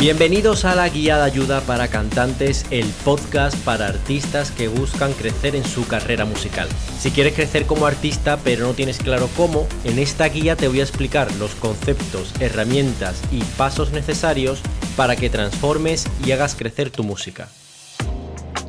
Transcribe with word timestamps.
Bienvenidos 0.00 0.64
a 0.64 0.74
la 0.74 0.88
Guía 0.88 1.18
de 1.18 1.24
Ayuda 1.24 1.60
para 1.60 1.88
Cantantes, 1.88 2.64
el 2.70 2.86
podcast 3.04 3.54
para 3.66 3.86
artistas 3.86 4.50
que 4.50 4.66
buscan 4.66 5.12
crecer 5.12 5.54
en 5.54 5.62
su 5.62 5.86
carrera 5.86 6.24
musical. 6.24 6.70
Si 6.98 7.10
quieres 7.10 7.34
crecer 7.34 7.66
como 7.66 7.84
artista 7.84 8.38
pero 8.42 8.66
no 8.66 8.72
tienes 8.72 8.96
claro 8.96 9.28
cómo, 9.36 9.68
en 9.84 9.98
esta 9.98 10.24
guía 10.30 10.56
te 10.56 10.68
voy 10.68 10.80
a 10.80 10.84
explicar 10.84 11.30
los 11.34 11.54
conceptos, 11.54 12.32
herramientas 12.40 13.20
y 13.30 13.44
pasos 13.58 13.92
necesarios 13.92 14.62
para 14.96 15.16
que 15.16 15.28
transformes 15.28 16.08
y 16.24 16.32
hagas 16.32 16.54
crecer 16.54 16.88
tu 16.88 17.04
música. 17.04 17.50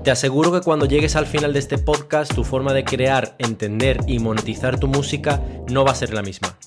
Te 0.04 0.12
aseguro 0.12 0.52
que 0.52 0.60
cuando 0.60 0.86
llegues 0.86 1.16
al 1.16 1.28
final 1.28 1.54
de 1.54 1.60
este 1.60 1.78
podcast 1.78 2.36
tu 2.36 2.44
forma 2.44 2.74
de 2.74 2.84
crear, 2.84 3.36
entender 3.38 4.00
y 4.06 4.20
monetizar 4.20 4.82
tu 4.82 4.90
música 4.90 5.42
no 5.70 5.86
va 5.86 5.92
a 5.92 5.96
ser 5.96 6.14
la 6.14 6.24
misma. 6.24 6.58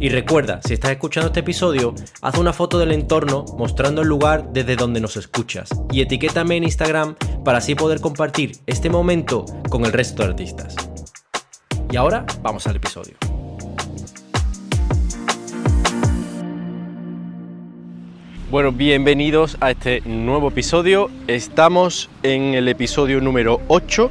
Y 0.00 0.08
recuerda, 0.08 0.60
si 0.64 0.74
estás 0.74 0.90
escuchando 0.90 1.28
este 1.28 1.40
episodio, 1.40 1.94
haz 2.20 2.38
una 2.38 2.52
foto 2.52 2.78
del 2.78 2.92
entorno 2.92 3.44
mostrando 3.56 4.02
el 4.02 4.08
lugar 4.08 4.52
desde 4.52 4.76
donde 4.76 5.00
nos 5.00 5.16
escuchas 5.16 5.68
y 5.92 6.00
etiquétame 6.00 6.56
en 6.56 6.64
Instagram 6.64 7.14
para 7.44 7.58
así 7.58 7.74
poder 7.74 8.00
compartir 8.00 8.58
este 8.66 8.90
momento 8.90 9.44
con 9.68 9.84
el 9.84 9.92
resto 9.92 10.22
de 10.22 10.30
artistas. 10.30 10.74
Y 11.90 11.96
ahora 11.96 12.26
vamos 12.42 12.66
al 12.66 12.76
episodio. 12.76 13.16
Bueno, 18.50 18.70
bienvenidos 18.70 19.56
a 19.60 19.70
este 19.70 20.02
nuevo 20.02 20.48
episodio. 20.48 21.10
Estamos 21.26 22.10
en 22.22 22.54
el 22.54 22.68
episodio 22.68 23.20
número 23.20 23.62
8 23.68 24.10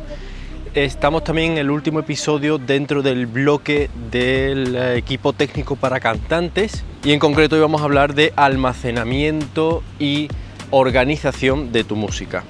Estamos 0.73 1.25
también 1.25 1.51
en 1.51 1.57
el 1.57 1.69
último 1.69 1.99
episodio 1.99 2.57
dentro 2.57 3.01
del 3.01 3.25
bloque 3.25 3.89
del 4.09 4.73
eh, 4.73 4.95
equipo 4.95 5.33
técnico 5.33 5.75
para 5.75 5.99
cantantes 5.99 6.85
y 7.03 7.11
en 7.11 7.19
concreto 7.19 7.55
hoy 7.55 7.61
vamos 7.61 7.81
a 7.81 7.83
hablar 7.83 8.15
de 8.15 8.31
almacenamiento 8.37 9.83
y 9.99 10.29
organización 10.69 11.73
de 11.73 11.83
tu 11.83 11.97
música. 11.97 12.45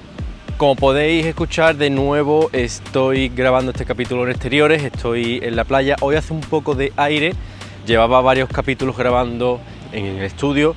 Como 0.56 0.76
podéis 0.76 1.26
escuchar 1.26 1.74
de 1.74 1.90
nuevo 1.90 2.48
estoy 2.52 3.28
grabando 3.28 3.72
este 3.72 3.84
capítulo 3.84 4.22
en 4.22 4.30
exteriores, 4.30 4.84
estoy 4.84 5.40
en 5.42 5.56
la 5.56 5.64
playa, 5.64 5.96
hoy 6.00 6.14
hace 6.14 6.32
un 6.32 6.42
poco 6.42 6.76
de 6.76 6.92
aire, 6.96 7.32
llevaba 7.88 8.20
varios 8.20 8.48
capítulos 8.48 8.96
grabando 8.96 9.58
en 9.90 10.06
el 10.06 10.22
estudio, 10.22 10.76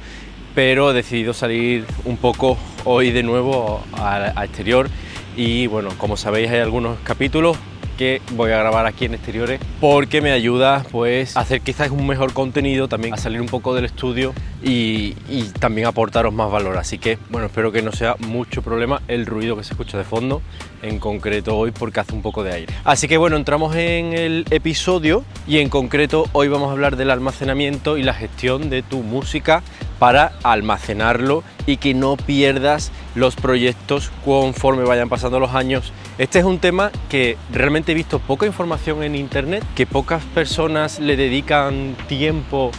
pero 0.55 0.89
he 0.89 0.93
decidido 0.95 1.31
salir 1.31 1.85
un 2.05 2.17
poco 2.17 2.57
hoy 2.85 3.11
de 3.11 3.21
nuevo 3.21 3.83
a 3.93 4.43
exterior 4.43 4.89
y 5.35 5.67
bueno, 5.67 5.89
como 5.97 6.17
sabéis 6.17 6.49
hay 6.49 6.59
algunos 6.59 6.97
capítulos 7.03 7.57
que 7.97 8.21
voy 8.31 8.51
a 8.51 8.57
grabar 8.57 8.85
aquí 8.85 9.05
en 9.05 9.13
exteriores 9.13 9.59
porque 9.79 10.21
me 10.21 10.31
ayuda 10.31 10.85
pues 10.91 11.35
a 11.37 11.41
hacer 11.41 11.61
quizás 11.61 11.91
un 11.91 12.05
mejor 12.05 12.33
contenido, 12.33 12.87
también 12.87 13.13
a 13.13 13.17
salir 13.17 13.41
un 13.41 13.47
poco 13.47 13.73
del 13.73 13.85
estudio 13.85 14.33
y, 14.61 15.13
también 15.59 15.87
aportaros 15.87 16.33
más 16.33 16.51
valor. 16.51 16.77
Así 16.77 16.97
que 16.97 17.17
bueno, 17.29 17.47
espero 17.47 17.71
que 17.71 17.81
no 17.81 17.91
sea 17.91 18.15
mucho 18.19 18.61
problema 18.61 19.01
el 19.07 19.25
ruido 19.25 19.55
que 19.55 19.63
se 19.63 19.73
escucha 19.73 19.97
de 19.97 20.03
fondo, 20.03 20.41
en 20.81 20.99
concreto 20.99 21.57
hoy 21.57 21.71
porque 21.71 21.99
hace 21.99 22.13
un 22.13 22.21
poco 22.21 22.43
de 22.43 22.53
aire. 22.53 22.73
Así 22.83 23.07
que 23.07 23.17
bueno, 23.17 23.37
entramos 23.37 23.75
en 23.75 24.13
el 24.13 24.45
episodio 24.49 25.23
y 25.47 25.59
en 25.59 25.69
concreto 25.69 26.27
hoy 26.33 26.47
vamos 26.47 26.69
a 26.69 26.71
hablar 26.73 26.97
del 26.97 27.11
almacenamiento 27.11 27.97
y 27.97 28.03
la 28.03 28.13
gestión 28.13 28.69
de 28.69 28.83
tu 28.83 29.01
música 29.01 29.63
para 29.99 30.33
almacenarlo 30.43 31.43
y 31.65 31.77
que 31.77 31.93
no 31.93 32.17
pierdas 32.17 32.91
los 33.15 33.35
proyectos 33.35 34.11
conforme 34.23 34.83
vayan 34.83 35.09
pasando 35.09 35.39
los 35.39 35.53
años. 35.53 35.91
Este 36.17 36.39
es 36.39 36.45
un 36.45 36.59
tema 36.59 36.91
que 37.09 37.37
realmente 37.51 37.91
he 37.91 37.95
visto 37.95 38.19
poca 38.19 38.45
información 38.45 39.03
en 39.03 39.15
internet, 39.15 39.63
que 39.75 39.85
pocas 39.85 40.23
personas 40.23 40.99
le 40.99 41.15
dedican 41.15 41.95
tiempo 42.07 42.71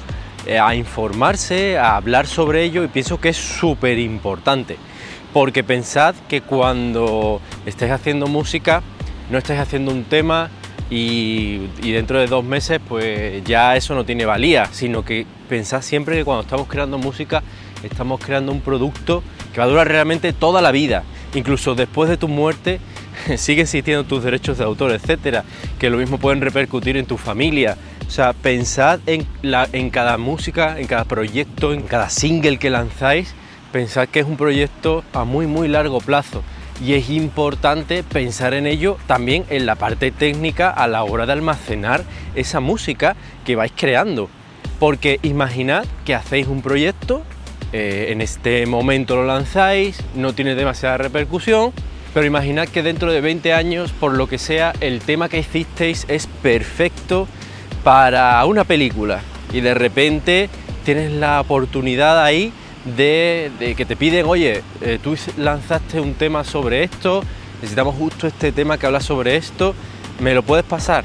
eh, 0.47 0.59
a 0.59 0.75
informarse, 0.75 1.77
a 1.77 1.97
hablar 1.97 2.27
sobre 2.27 2.63
ello 2.63 2.85
y 2.85 2.89
pienso 2.89 3.21
que 3.21 3.31
es 3.31 3.37
súper 3.37 3.99
importante. 3.99 4.77
Porque 5.33 5.65
pensad 5.65 6.15
que 6.29 6.41
cuando 6.41 7.41
estéis 7.67 7.93
haciendo 7.93 8.27
música, 8.27 8.83
no 9.31 9.39
estáis 9.39 9.61
haciendo 9.61 9.91
un 9.91 10.05
tema 10.05 10.49
y, 10.89 11.69
y, 11.83 11.91
dentro 11.91 12.21
de 12.21 12.29
dos 12.29 12.45
meses 12.45 12.81
pues 12.89 13.43
ya 13.45 13.77
eso 13.77 13.95
no 13.95 14.05
tiene 14.05 14.25
valía, 14.25 14.67
sino 14.67 15.05
que 15.05 15.27
pensad 15.47 15.83
siempre 15.83 16.17
que 16.17 16.25
cuando 16.25 16.43
estamos 16.43 16.69
creando 16.69 16.99
música 16.99 17.43
estamos 17.83 18.21
creando 18.21 18.53
un 18.53 18.61
producto 18.61 19.23
que 19.53 19.61
va 19.61 19.65
a 19.65 19.69
durar 19.69 19.89
realmente 19.89 20.33
toda 20.33 20.61
la 20.61 20.73
vida, 20.73 21.05
incluso 21.35 21.75
después 21.75 22.11
de 22.11 22.17
tu 22.17 22.29
muerte 22.29 22.81
sigue 23.37 23.63
existiendo 23.63 24.05
tus 24.05 24.23
derechos 24.23 24.59
de 24.59 24.65
autor, 24.65 24.93
etcétera, 24.93 25.45
que 25.79 25.91
lo 25.91 25.99
mismo 25.99 26.19
pueden 26.19 26.41
repercutir 26.41 26.97
en 26.97 27.07
tu 27.07 27.17
familia. 27.17 27.77
O 28.07 28.11
sea, 28.11 28.33
pensad 28.35 29.01
en, 29.07 29.27
en 29.43 29.91
cada 29.91 30.17
música, 30.17 30.79
en 30.79 30.87
cada 30.87 31.05
proyecto, 31.05 31.73
en 31.73 31.83
cada 31.83 32.09
single 32.09 32.59
que 32.59 32.71
lanzáis, 32.71 33.35
pensad 33.73 34.09
que 34.09 34.21
es 34.21 34.27
un 34.27 34.37
proyecto 34.37 35.03
a 35.13 35.25
muy 35.25 35.47
muy 35.47 35.69
largo 35.69 36.01
plazo 36.01 36.43
y 36.85 36.95
es 36.95 37.09
importante 37.11 38.03
pensar 38.03 38.55
en 38.55 38.67
ello 38.67 38.99
también 39.07 39.45
en 39.49 39.67
la 39.67 39.77
parte 39.77 40.11
técnica 40.11 40.71
a 40.71 40.87
la 40.87 41.05
hora 41.05 41.27
de 41.27 41.33
almacenar 41.33 42.05
esa 42.35 42.61
música 42.61 43.17
que 43.45 43.57
vais 43.57 43.73
creando. 43.75 44.29
Porque 44.79 45.19
imaginad 45.23 45.87
que 46.05 46.15
hacéis 46.15 46.47
un 46.47 46.63
proyecto 46.63 47.23
eh, 47.73 48.09
en 48.11 48.21
este 48.21 48.65
momento 48.67 49.17
lo 49.17 49.27
lanzáis, 49.27 49.99
no 50.15 50.33
tiene 50.33 50.55
demasiada 50.55 50.99
repercusión, 50.99 51.73
pero 52.15 52.27
imaginad 52.27 52.69
que 52.69 52.83
dentro 52.83 53.13
de 53.13 53.21
20 53.21 53.53
años, 53.53 53.93
por 53.93 54.15
lo 54.15 54.29
que 54.29 54.39
sea, 54.39 54.73
el 54.81 55.01
tema 55.01 55.29
que 55.29 55.39
hicisteis 55.39 56.07
es 56.09 56.27
perfecto 56.27 57.27
para 57.83 58.45
una 58.47 58.65
película 58.65 59.21
y 59.53 59.61
de 59.61 59.75
repente 59.75 60.49
tienes 60.85 61.13
la 61.13 61.41
oportunidad 61.41 62.23
ahí 62.23 62.53
de, 62.97 63.75
que 63.77 63.85
te 63.85 63.97
piden, 63.97 64.27
oye, 64.27 64.63
eh, 64.81 64.99
tú 65.03 65.17
lanzaste 65.37 66.01
un 66.01 66.15
tema 66.15 66.45
sobre 66.45 66.85
esto, 66.85 67.23
necesitamos 67.61 67.97
justo 67.97 68.27
este 68.27 68.53
tema 68.53 68.79
que 68.79 68.87
habla 68.87 69.01
sobre 69.01 69.37
esto, 69.37 69.75
¿me 70.21 70.35
lo 70.35 70.43
puedes 70.43 70.65
pasar? 70.65 71.05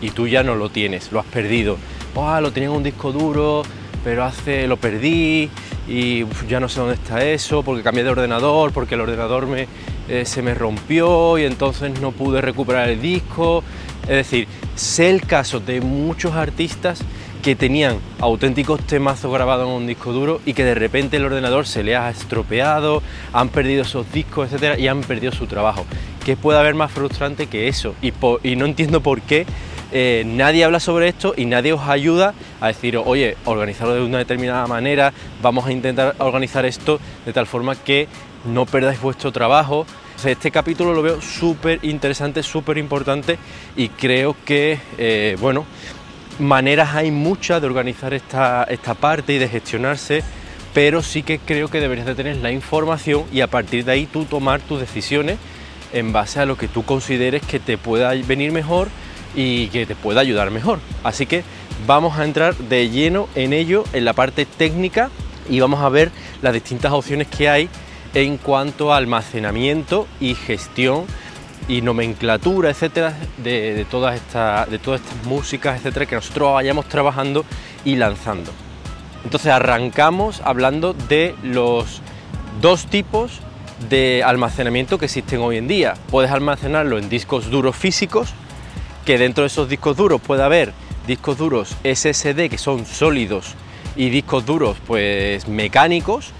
Y 0.00 0.10
tú 0.10 0.28
ya 0.28 0.42
no 0.42 0.54
lo 0.54 0.68
tienes, 0.68 1.10
lo 1.10 1.20
has 1.20 1.26
perdido. 1.26 1.78
Oh, 2.18 2.40
lo 2.40 2.50
tenía 2.50 2.70
en 2.70 2.76
un 2.76 2.82
disco 2.82 3.12
duro, 3.12 3.62
pero 4.02 4.24
hace 4.24 4.66
lo 4.66 4.78
perdí 4.78 5.50
y 5.86 6.24
ya 6.48 6.60
no 6.60 6.66
sé 6.66 6.80
dónde 6.80 6.94
está 6.94 7.22
eso, 7.22 7.62
porque 7.62 7.82
cambié 7.82 8.04
de 8.04 8.10
ordenador, 8.10 8.72
porque 8.72 8.94
el 8.94 9.02
ordenador 9.02 9.46
me, 9.46 9.68
eh, 10.08 10.24
se 10.24 10.40
me 10.40 10.54
rompió 10.54 11.36
y 11.36 11.44
entonces 11.44 12.00
no 12.00 12.12
pude 12.12 12.40
recuperar 12.40 12.88
el 12.88 13.02
disco. 13.02 13.62
Es 14.04 14.16
decir, 14.16 14.48
sé 14.74 15.10
el 15.10 15.26
caso 15.26 15.60
de 15.60 15.82
muchos 15.82 16.32
artistas 16.32 17.00
que 17.42 17.54
tenían 17.54 17.98
auténticos 18.18 18.80
temazos 18.86 19.30
grabados 19.30 19.68
en 19.68 19.74
un 19.74 19.86
disco 19.86 20.10
duro 20.14 20.40
y 20.46 20.54
que 20.54 20.64
de 20.64 20.74
repente 20.74 21.18
el 21.18 21.24
ordenador 21.26 21.66
se 21.66 21.82
le 21.82 21.96
ha 21.96 22.08
estropeado, 22.08 23.02
han 23.34 23.50
perdido 23.50 23.82
esos 23.82 24.10
discos, 24.10 24.46
etcétera, 24.46 24.78
y 24.78 24.88
han 24.88 25.02
perdido 25.02 25.32
su 25.32 25.46
trabajo. 25.46 25.84
¿Qué 26.24 26.34
puede 26.34 26.58
haber 26.58 26.74
más 26.74 26.90
frustrante 26.90 27.46
que 27.46 27.68
eso? 27.68 27.94
Y, 28.00 28.14
y 28.42 28.56
no 28.56 28.64
entiendo 28.64 29.02
por 29.02 29.20
qué 29.20 29.44
eh, 29.92 30.24
nadie 30.26 30.64
habla 30.64 30.80
sobre 30.80 31.08
esto 31.08 31.34
y 31.36 31.46
nadie 31.46 31.72
os 31.72 31.82
ayuda 31.82 32.34
a 32.60 32.68
decir, 32.68 32.96
oye, 32.96 33.36
organizarlo 33.44 33.94
de 33.94 34.02
una 34.02 34.18
determinada 34.18 34.66
manera, 34.66 35.12
vamos 35.42 35.66
a 35.66 35.72
intentar 35.72 36.16
organizar 36.18 36.64
esto 36.64 36.98
de 37.24 37.32
tal 37.32 37.46
forma 37.46 37.76
que 37.76 38.08
no 38.44 38.66
perdáis 38.66 39.00
vuestro 39.00 39.32
trabajo. 39.32 39.86
este 40.24 40.50
capítulo 40.50 40.92
lo 40.92 41.02
veo 41.02 41.20
súper 41.20 41.78
interesante, 41.82 42.42
súper 42.42 42.78
importante 42.78 43.38
y 43.76 43.88
creo 43.88 44.34
que, 44.44 44.78
eh, 44.98 45.36
bueno, 45.40 45.64
maneras 46.38 46.94
hay 46.94 47.10
muchas 47.10 47.60
de 47.60 47.66
organizar 47.66 48.12
esta, 48.12 48.64
esta 48.64 48.94
parte 48.94 49.34
y 49.34 49.38
de 49.38 49.48
gestionarse, 49.48 50.22
pero 50.74 51.02
sí 51.02 51.22
que 51.22 51.38
creo 51.38 51.68
que 51.68 51.80
deberías 51.80 52.06
de 52.06 52.14
tener 52.14 52.36
la 52.38 52.50
información 52.50 53.24
y 53.32 53.40
a 53.40 53.46
partir 53.46 53.84
de 53.84 53.92
ahí 53.92 54.06
tú 54.06 54.24
tomar 54.24 54.60
tus 54.60 54.80
decisiones 54.80 55.38
en 55.92 56.12
base 56.12 56.40
a 56.40 56.44
lo 56.44 56.56
que 56.56 56.66
tú 56.66 56.84
consideres 56.84 57.42
que 57.42 57.60
te 57.60 57.78
pueda 57.78 58.10
venir 58.26 58.52
mejor 58.52 58.88
y 59.34 59.68
que 59.68 59.86
te 59.86 59.94
pueda 59.94 60.20
ayudar 60.20 60.50
mejor. 60.50 60.78
Así 61.04 61.26
que 61.26 61.44
vamos 61.86 62.18
a 62.18 62.24
entrar 62.24 62.54
de 62.56 62.88
lleno 62.88 63.28
en 63.34 63.52
ello, 63.52 63.84
en 63.92 64.04
la 64.04 64.12
parte 64.12 64.46
técnica 64.46 65.10
y 65.48 65.60
vamos 65.60 65.80
a 65.80 65.88
ver 65.88 66.10
las 66.42 66.52
distintas 66.52 66.92
opciones 66.92 67.28
que 67.28 67.48
hay 67.48 67.68
en 68.14 68.38
cuanto 68.38 68.92
a 68.92 68.96
almacenamiento 68.96 70.06
y 70.20 70.34
gestión 70.34 71.04
y 71.68 71.82
nomenclatura, 71.82 72.70
etcétera, 72.70 73.14
de, 73.38 73.86
todas 73.90 74.14
estas, 74.14 74.70
de 74.70 74.78
todas 74.78 75.00
estas 75.00 75.26
músicas, 75.26 75.78
etcétera, 75.78 76.06
que 76.06 76.14
nosotros 76.14 76.54
vayamos 76.54 76.88
trabajando 76.88 77.44
y 77.84 77.96
lanzando. 77.96 78.52
Entonces 79.24 79.50
arrancamos 79.52 80.40
hablando 80.44 80.92
de 80.94 81.34
los 81.42 82.00
dos 82.60 82.86
tipos 82.86 83.40
de 83.88 84.22
almacenamiento 84.24 84.98
que 84.98 85.06
existen 85.06 85.40
hoy 85.40 85.56
en 85.56 85.68
día. 85.68 85.94
Puedes 86.10 86.30
almacenarlo 86.30 86.98
en 86.98 87.08
discos 87.08 87.50
duros 87.50 87.76
físicos, 87.76 88.32
que 89.06 89.16
dentro 89.18 89.42
de 89.42 89.46
esos 89.46 89.68
discos 89.68 89.96
duros 89.96 90.20
puede 90.20 90.42
haber 90.42 90.72
discos 91.06 91.38
duros 91.38 91.76
SSD 91.84 92.50
que 92.50 92.58
son 92.58 92.84
sólidos 92.84 93.54
y 93.94 94.10
discos 94.10 94.44
duros 94.44 94.76
pues 94.84 95.46
mecánicos 95.46 96.32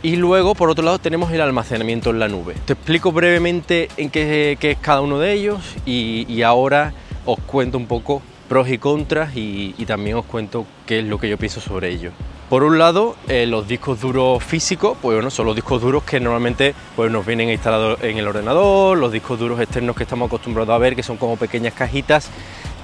y 0.00 0.14
luego 0.16 0.54
por 0.54 0.70
otro 0.70 0.84
lado 0.84 1.00
tenemos 1.00 1.32
el 1.32 1.40
almacenamiento 1.40 2.10
en 2.10 2.20
la 2.20 2.28
nube. 2.28 2.54
Te 2.66 2.74
explico 2.74 3.10
brevemente 3.10 3.88
en 3.96 4.10
qué, 4.10 4.56
es 4.60 4.78
cada 4.78 5.00
uno 5.00 5.18
de 5.18 5.32
ellos 5.32 5.60
y, 5.84 6.40
ahora 6.42 6.94
os 7.26 7.40
cuento 7.40 7.78
un 7.78 7.86
poco 7.86 8.22
pros 8.48 8.68
y 8.68 8.78
contras 8.78 9.34
y, 9.34 9.74
y 9.76 9.84
también 9.84 10.16
os 10.16 10.24
cuento 10.24 10.66
qué 10.86 11.00
es 11.00 11.04
lo 11.06 11.18
que 11.18 11.28
yo 11.28 11.36
pienso 11.36 11.60
sobre 11.60 11.90
ello. 11.90 12.12
Por 12.48 12.62
un 12.62 12.78
lado, 12.78 13.16
eh, 13.26 13.46
los 13.46 13.66
discos 13.66 14.00
duros 14.00 14.44
físicos, 14.44 14.98
pues 15.00 15.16
bueno, 15.16 15.30
son 15.30 15.46
los 15.46 15.54
discos 15.54 15.80
duros 15.80 16.04
que 16.04 16.20
normalmente 16.20 16.74
pues, 16.94 17.10
nos 17.10 17.24
vienen 17.24 17.48
instalados 17.48 18.02
en 18.02 18.18
el 18.18 18.28
ordenador, 18.28 18.98
los 18.98 19.10
discos 19.10 19.38
duros 19.38 19.58
externos 19.60 19.96
que 19.96 20.02
estamos 20.02 20.26
acostumbrados 20.26 20.74
a 20.74 20.78
ver, 20.78 20.94
que 20.94 21.02
son 21.02 21.16
como 21.16 21.36
pequeñas 21.36 21.72
cajitas 21.72 22.28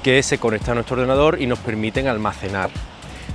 que 0.03 0.23
se 0.23 0.39
conectan 0.39 0.73
a 0.73 0.75
nuestro 0.77 0.97
ordenador 0.97 1.41
y 1.43 1.47
nos 1.47 1.59
permiten 1.59 2.09
almacenar. 2.09 2.71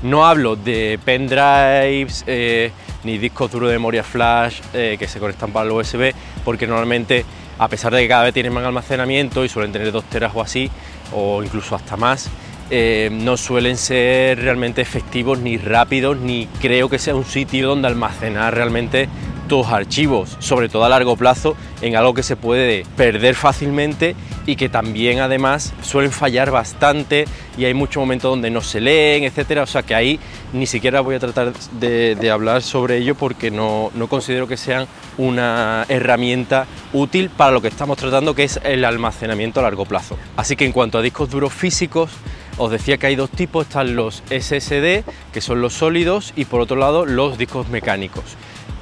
No 0.02 0.26
hablo 0.26 0.56
de 0.56 1.00
pendrives 1.06 2.24
eh, 2.26 2.72
ni 3.04 3.20
discos 3.20 3.52
duros 3.52 3.70
de 3.70 3.76
memoria 3.76 4.04
flash 4.04 4.62
eh, 4.74 4.96
que 4.98 5.08
se 5.08 5.20
conectan 5.20 5.52
para 5.52 5.68
el 5.68 5.72
USB, 5.72 6.12
porque 6.44 6.66
normalmente, 6.66 7.24
a 7.60 7.68
pesar 7.68 7.94
de 7.94 8.02
que 8.02 8.08
cada 8.08 8.24
vez 8.24 8.34
tienen 8.34 8.52
más 8.52 8.66
almacenamiento 8.66 9.46
y 9.46 9.50
suelen 9.50 9.72
tener 9.72 9.92
dos 9.92 10.04
teras 10.06 10.32
o 10.34 10.42
así, 10.42 10.72
o 11.14 11.44
incluso 11.44 11.76
hasta 11.76 11.96
más, 11.96 12.30
eh, 12.70 13.10
no 13.12 13.38
suelen 13.38 13.78
ser 13.78 14.40
realmente 14.40 14.82
efectivos 14.82 15.40
ni 15.40 15.58
rápidos, 15.58 16.18
ni 16.18 16.48
creo 16.62 16.90
que 16.90 17.00
sea 17.00 17.16
un 17.16 17.26
sitio 17.26 17.68
donde 17.68 17.88
almacenar 17.88 18.56
realmente 18.56 19.08
tus 19.48 19.68
archivos, 19.68 20.36
sobre 20.40 20.70
todo 20.70 20.86
a 20.86 20.90
largo 20.90 21.16
plazo, 21.16 21.56
en 21.82 21.96
algo 21.96 22.14
que 22.14 22.24
se 22.24 22.36
puede 22.36 22.84
perder 22.98 23.36
fácilmente 23.36 24.16
y 24.46 24.56
que 24.56 24.70
también 24.70 25.20
además 25.20 25.74
suelen 25.82 26.12
fallar 26.12 26.52
bastante 26.52 27.26
y 27.58 27.66
hay 27.66 27.74
muchos 27.74 28.02
momentos 28.02 28.32
donde 28.32 28.50
no 28.50 28.62
se 28.62 28.82
leen, 28.82 29.24
etcétera. 29.24 29.64
O 29.64 29.68
sea 29.68 29.84
que 29.84 29.96
ahí 29.96 30.20
ni 30.54 30.66
siquiera 30.66 31.02
voy 31.02 31.16
a 31.16 31.20
tratar 31.20 31.54
de, 31.80 32.32
hablar 32.32 32.64
sobre 32.64 32.98
ello 32.98 33.16
porque 33.16 33.52
no, 33.52 33.92
no, 33.94 34.08
considero 34.08 34.48
que 34.48 34.58
sean 34.58 34.88
una 35.18 35.86
herramienta 35.88 36.66
útil 36.92 37.30
para 37.30 37.52
lo 37.52 37.62
que 37.62 37.68
estamos 37.68 37.98
tratando, 37.98 38.34
que 38.34 38.44
es 38.44 38.60
el 38.64 38.84
almacenamiento 38.84 39.60
a 39.60 39.64
largo 39.64 39.86
plazo. 39.86 40.18
Así 40.36 40.56
que 40.56 40.66
en 40.66 40.72
cuanto 40.72 40.98
a 40.98 41.02
discos 41.02 41.30
duros 41.30 41.54
físicos, 41.54 42.10
os 42.58 42.72
decía 42.72 42.98
que 42.98 43.08
hay 43.08 43.16
dos 43.16 43.30
tipos, 43.30 43.68
están 43.68 43.96
los 43.96 44.24
SSD, 44.30 45.04
que 45.34 45.42
son 45.42 45.62
los 45.62 45.74
sólidos, 45.74 46.34
y 46.36 46.46
por 46.46 46.62
otro 46.62 46.78
lado 46.78 47.06
los 47.06 47.38
discos 47.38 47.70
mecánicos. 47.70 48.24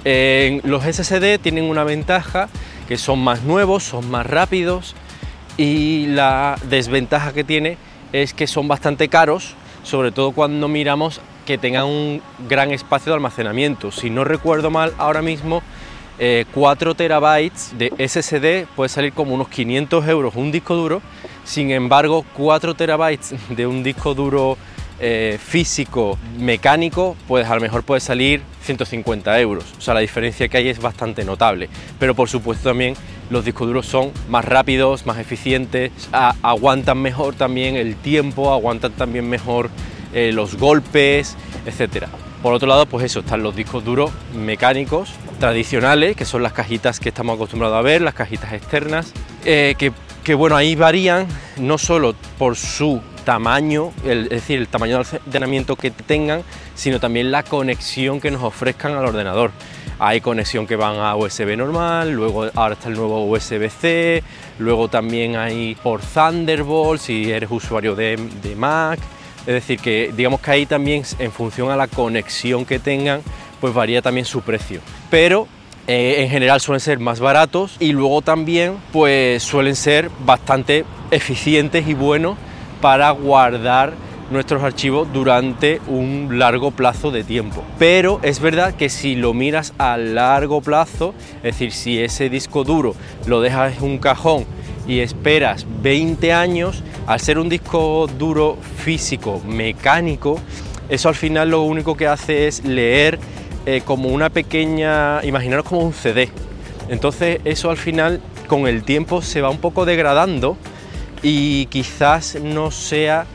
los 0.06 0.84
SSD 0.84 1.40
tienen 1.40 1.66
una 1.66 1.84
ventaja, 1.84 2.50
que 2.88 2.98
son 2.98 3.24
más 3.24 3.44
nuevos, 3.44 3.84
son 3.84 4.10
más 4.12 4.26
rápidos, 4.26 4.96
y 5.58 6.08
la 6.08 6.58
desventaja 6.70 7.34
que 7.34 7.44
tiene 7.44 7.78
es 8.12 8.34
que 8.34 8.48
son 8.48 8.68
bastante 8.68 9.08
caros, 9.08 9.56
sobre 9.84 10.12
todo 10.12 10.32
cuando 10.32 10.68
miramos 10.68 11.22
que 11.46 11.58
tengan 11.58 11.86
un 11.86 12.22
gran 12.48 12.72
espacio 12.72 13.12
de 13.12 13.16
almacenamiento. 13.16 13.92
Si 13.92 14.10
no 14.10 14.24
recuerdo 14.24 14.70
mal, 14.72 14.94
ahora 14.98 15.22
mismo 15.22 15.62
4 16.18 16.92
eh, 16.92 16.96
terabytes 16.96 17.74
de 17.78 17.92
SSD 17.98 18.68
puede 18.76 18.90
salir 18.90 19.14
como 19.14 19.34
unos 19.34 19.50
500 19.50 20.08
euros 20.08 20.36
un 20.36 20.52
disco 20.52 20.76
duro, 20.76 21.02
sin 21.44 21.72
embargo 21.72 22.26
4 22.34 22.74
terabytes 22.76 23.36
de 23.50 23.68
un 23.68 23.84
disco 23.84 24.14
duro 24.14 24.58
eh, 25.00 25.40
físico 25.44 26.18
mecánico, 26.38 27.18
pues 27.28 27.48
a 27.48 27.56
lo 27.56 27.62
mejor 27.62 27.84
puede 27.84 28.00
salir 28.00 28.42
150 28.62 29.40
euros. 29.42 29.66
O 29.78 29.82
sea, 29.82 29.94
la 29.96 30.00
diferencia 30.00 30.48
que 30.48 30.58
hay 30.58 30.70
es 30.70 30.80
bastante 30.80 31.26
notable. 31.26 31.68
Pero 32.00 32.16
por 32.16 32.30
supuesto 32.30 32.70
también 32.70 32.96
los 33.30 33.44
discos 33.44 33.68
duros 33.68 33.86
son 33.86 34.12
más 34.30 34.46
rápidos, 34.46 35.06
más 35.06 35.18
eficientes, 35.18 35.92
aguantan 36.12 37.00
mejor 37.02 37.36
también 37.36 37.76
el 37.76 37.96
tiempo, 37.96 38.54
aguantan 38.54 38.94
también 38.94 39.28
mejor 39.28 39.70
eh, 40.14 40.32
los 40.32 40.56
golpes, 40.56 41.36
etcétera. 41.66 42.08
Por 42.44 42.54
otro 42.54 42.68
lado, 42.68 42.86
pues 42.86 43.06
eso, 43.06 43.22
están 43.22 43.42
los 43.42 43.56
discos 43.56 43.86
duros 43.86 44.12
mecánicos 44.36 45.14
tradicionales, 45.40 46.18
que 46.18 46.26
son 46.26 46.44
las 46.44 46.52
cajitas 46.52 47.00
que 47.00 47.08
estamos 47.08 47.36
acostumbrados 47.36 47.78
a 47.78 47.82
ver, 47.82 48.02
las 48.02 48.14
cajitas 48.14 48.52
externas, 48.52 49.14
eh, 49.46 49.76
que, 49.78 50.34
bueno, 50.36 50.58
ahí 50.58 50.76
varían 50.76 51.26
no 51.56 51.78
solo 51.78 52.14
por 52.38 52.58
su 52.58 53.02
tamaño, 53.24 53.94
es 54.06 54.28
decir, 54.28 54.60
el 54.60 54.68
tamaño 54.68 55.02
de 55.02 55.06
almacenamiento 55.16 55.78
que 55.78 55.90
tengan, 55.92 56.44
sino 56.76 57.00
también 57.00 57.32
la 57.32 57.44
conexión 57.44 58.20
que 58.20 58.30
nos 58.30 58.44
ofrezcan 58.44 58.92
al 58.92 59.06
ordenador. 59.06 59.52
Hay 59.98 60.20
conexión 60.20 60.68
que 60.68 60.76
van 60.76 60.98
a 60.98 61.16
USB 61.16 61.56
normal, 61.56 62.12
luego 62.12 62.50
ahora 62.56 62.74
está 62.74 62.90
el 62.90 62.96
nuevo 62.96 63.24
USB-C, 63.26 64.22
luego 64.60 64.90
también 64.90 65.38
hay 65.38 65.76
por 65.76 66.02
Thunderbolt 66.02 67.00
si 67.00 67.32
eres 67.32 67.50
usuario 67.50 67.96
de 67.96 68.18
Mac, 68.58 69.00
es 69.46 69.54
decir, 69.54 69.80
que 69.80 70.12
digamos 70.16 70.40
que 70.42 70.52
ahí 70.52 70.66
también 70.66 71.04
en 71.20 71.32
función 71.32 71.70
a 71.70 71.76
la 71.76 71.88
conexión 71.88 72.66
que 72.66 72.80
tengan, 72.80 73.22
pues 73.60 73.74
varía 73.74 74.02
también 74.02 74.26
su 74.26 74.42
precio. 74.42 74.80
Pero 75.10 75.48
eh, 75.88 76.16
en 76.20 76.30
general 76.30 76.62
suelen 76.62 76.80
ser 76.80 77.00
más 77.00 77.20
baratos 77.20 77.76
y 77.80 77.92
luego 77.92 78.22
también 78.22 78.78
pues 78.94 79.44
suelen 79.44 79.76
ser 79.76 80.10
bastante 80.26 80.86
eficientes 81.12 81.88
y 81.88 81.94
buenos 81.94 82.38
para 82.80 83.12
guardar 83.12 83.94
nuestros 84.32 84.64
archivos 84.64 85.08
durante 85.12 85.82
un 85.88 86.40
largo 86.40 86.72
plazo 86.72 87.12
de 87.12 87.24
tiempo. 87.24 87.64
Pero 87.80 88.20
es 88.24 88.40
verdad 88.40 88.74
que 88.74 88.90
si 88.90 89.16
lo 89.16 89.34
miras 89.34 89.74
a 89.78 89.98
largo 89.98 90.62
plazo, 90.62 91.14
es 91.38 91.44
decir, 91.44 91.72
si 91.72 92.00
ese 92.00 92.30
disco 92.30 92.64
duro 92.64 92.96
lo 93.28 93.42
dejas 93.42 93.78
en 93.78 93.84
un 93.84 93.98
cajón 93.98 94.46
y 94.88 95.00
esperas 95.00 95.66
20 95.82 96.34
años, 96.34 96.84
al 97.08 97.20
ser 97.20 97.38
un 97.40 97.50
disco 97.50 98.08
duro 98.18 98.58
físico, 98.78 99.42
mecánico, 99.46 100.40
eso 100.90 101.10
al 101.10 101.16
final 101.16 101.52
lo 101.52 101.62
único 101.62 101.96
que 101.96 102.08
hace 102.08 102.48
es 102.48 102.64
leer 102.66 103.20
eh, 103.66 103.82
como 103.86 104.10
una 104.10 104.30
pequeña, 104.30 105.24
imaginaros 105.24 105.66
como 105.66 105.82
un 105.82 105.94
CD. 105.94 106.30
Entonces 106.90 107.40
eso 107.46 107.70
al 107.70 107.78
final 107.78 108.22
con 108.48 108.68
el 108.68 108.84
tiempo 108.84 109.22
se 109.22 109.42
va 109.42 109.50
un 109.50 109.60
poco 109.60 109.86
degradando 109.86 110.58
y 111.22 111.68
quizás 111.68 112.38
no 112.42 112.72
sea 112.72 113.26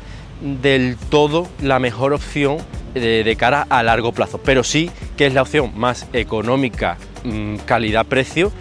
del 0.40 0.96
todo 1.08 1.48
la 1.62 1.78
mejor 1.78 2.12
opción 2.12 2.58
de, 2.94 3.36
cara 3.38 3.66
a 3.70 3.82
largo 3.82 4.12
plazo, 4.12 4.38
pero 4.38 4.64
sí 4.64 4.90
que 5.16 5.26
es 5.26 5.34
la 5.34 5.42
opción 5.42 5.72
más 5.76 6.06
económica, 6.12 6.98
mm, 7.24 7.56
calidad-precio 7.64 8.52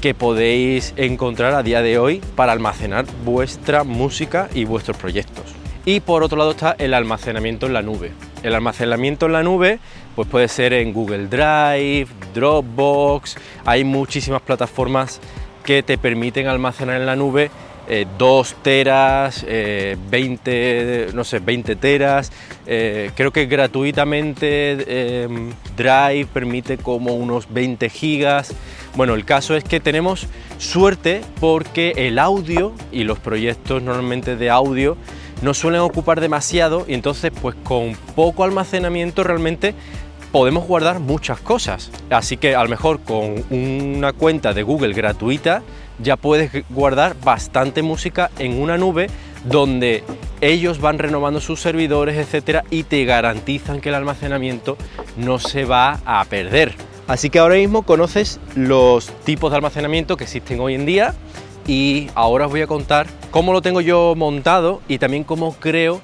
que 0.00 0.14
podéis 0.14 0.94
encontrar 0.96 1.54
a 1.54 1.62
día 1.62 1.82
de 1.82 1.98
hoy 1.98 2.20
para 2.34 2.52
almacenar 2.52 3.04
vuestra 3.24 3.84
música 3.84 4.48
y 4.54 4.64
vuestros 4.64 4.96
proyectos. 4.96 5.44
Y 5.84 6.00
por 6.00 6.22
otro 6.22 6.38
lado 6.38 6.52
está 6.52 6.74
el 6.78 6.94
almacenamiento 6.94 7.66
en 7.66 7.72
la 7.72 7.82
nube. 7.82 8.12
El 8.42 8.54
almacenamiento 8.54 9.26
en 9.26 9.32
la 9.32 9.42
nube 9.42 9.78
pues 10.14 10.28
puede 10.28 10.48
ser 10.48 10.72
en 10.72 10.92
Google 10.92 11.26
Drive, 11.28 12.08
Dropbox, 12.34 13.36
hay 13.64 13.84
muchísimas 13.84 14.42
plataformas 14.42 15.20
que 15.64 15.82
te 15.82 15.98
permiten 15.98 16.46
almacenar 16.46 17.00
en 17.00 17.06
la 17.06 17.16
nube 17.16 17.50
2 18.18 18.52
eh, 18.52 18.54
teras, 18.62 19.44
20, 19.44 20.40
eh, 20.46 21.08
no 21.12 21.24
sé, 21.24 21.40
20 21.40 21.76
teras. 21.76 22.30
Eh, 22.66 23.10
creo 23.16 23.32
que 23.32 23.46
gratuitamente 23.46 25.22
em, 25.24 25.50
Drive 25.76 26.26
permite 26.32 26.78
como 26.78 27.14
unos 27.14 27.52
20 27.52 27.88
gigas. 27.90 28.54
Bueno, 28.96 29.14
el 29.14 29.24
caso 29.24 29.54
es 29.54 29.64
que 29.64 29.80
tenemos 29.80 30.26
suerte 30.58 31.22
porque 31.40 31.92
el 31.96 32.18
audio 32.18 32.72
y 32.92 33.04
los 33.04 33.18
proyectos 33.18 33.82
normalmente 33.82 34.36
de 34.36 34.50
audio 34.50 34.96
no 35.42 35.54
suelen 35.54 35.80
ocupar 35.80 36.20
demasiado 36.20 36.84
y 36.86 36.94
entonces 36.94 37.32
pues 37.40 37.56
con 37.62 37.96
poco 38.14 38.44
almacenamiento 38.44 39.24
realmente 39.24 39.74
podemos 40.32 40.66
guardar 40.66 41.00
muchas 41.00 41.40
cosas. 41.40 41.90
Así 42.10 42.36
que 42.36 42.54
a 42.54 42.62
lo 42.62 42.68
mejor 42.68 43.00
con 43.00 43.44
una 43.50 44.12
cuenta 44.12 44.52
de 44.52 44.62
Google 44.62 44.92
gratuita 44.92 45.62
ya 46.02 46.16
puedes 46.16 46.50
guardar 46.70 47.14
bastante 47.22 47.82
música 47.82 48.30
en 48.38 48.60
una 48.60 48.76
nube 48.76 49.08
donde 49.44 50.04
ellos 50.40 50.80
van 50.80 50.98
renovando 50.98 51.40
sus 51.40 51.60
servidores, 51.60 52.16
etcétera, 52.16 52.64
y 52.70 52.84
te 52.84 53.04
garantizan 53.04 53.80
que 53.80 53.90
el 53.90 53.94
almacenamiento 53.94 54.76
no 55.16 55.38
se 55.38 55.64
va 55.64 56.00
a 56.04 56.24
perder. 56.24 56.74
Así 57.10 57.28
que 57.28 57.40
ahora 57.40 57.56
mismo 57.56 57.82
conoces 57.82 58.38
los 58.54 59.08
tipos 59.24 59.50
de 59.50 59.56
almacenamiento 59.56 60.16
que 60.16 60.22
existen 60.22 60.60
hoy 60.60 60.76
en 60.76 60.86
día 60.86 61.12
y 61.66 62.06
ahora 62.14 62.46
os 62.46 62.52
voy 62.52 62.62
a 62.62 62.68
contar 62.68 63.08
cómo 63.32 63.52
lo 63.52 63.62
tengo 63.62 63.80
yo 63.80 64.14
montado 64.16 64.80
y 64.86 64.98
también 64.98 65.24
cómo 65.24 65.54
creo 65.54 66.00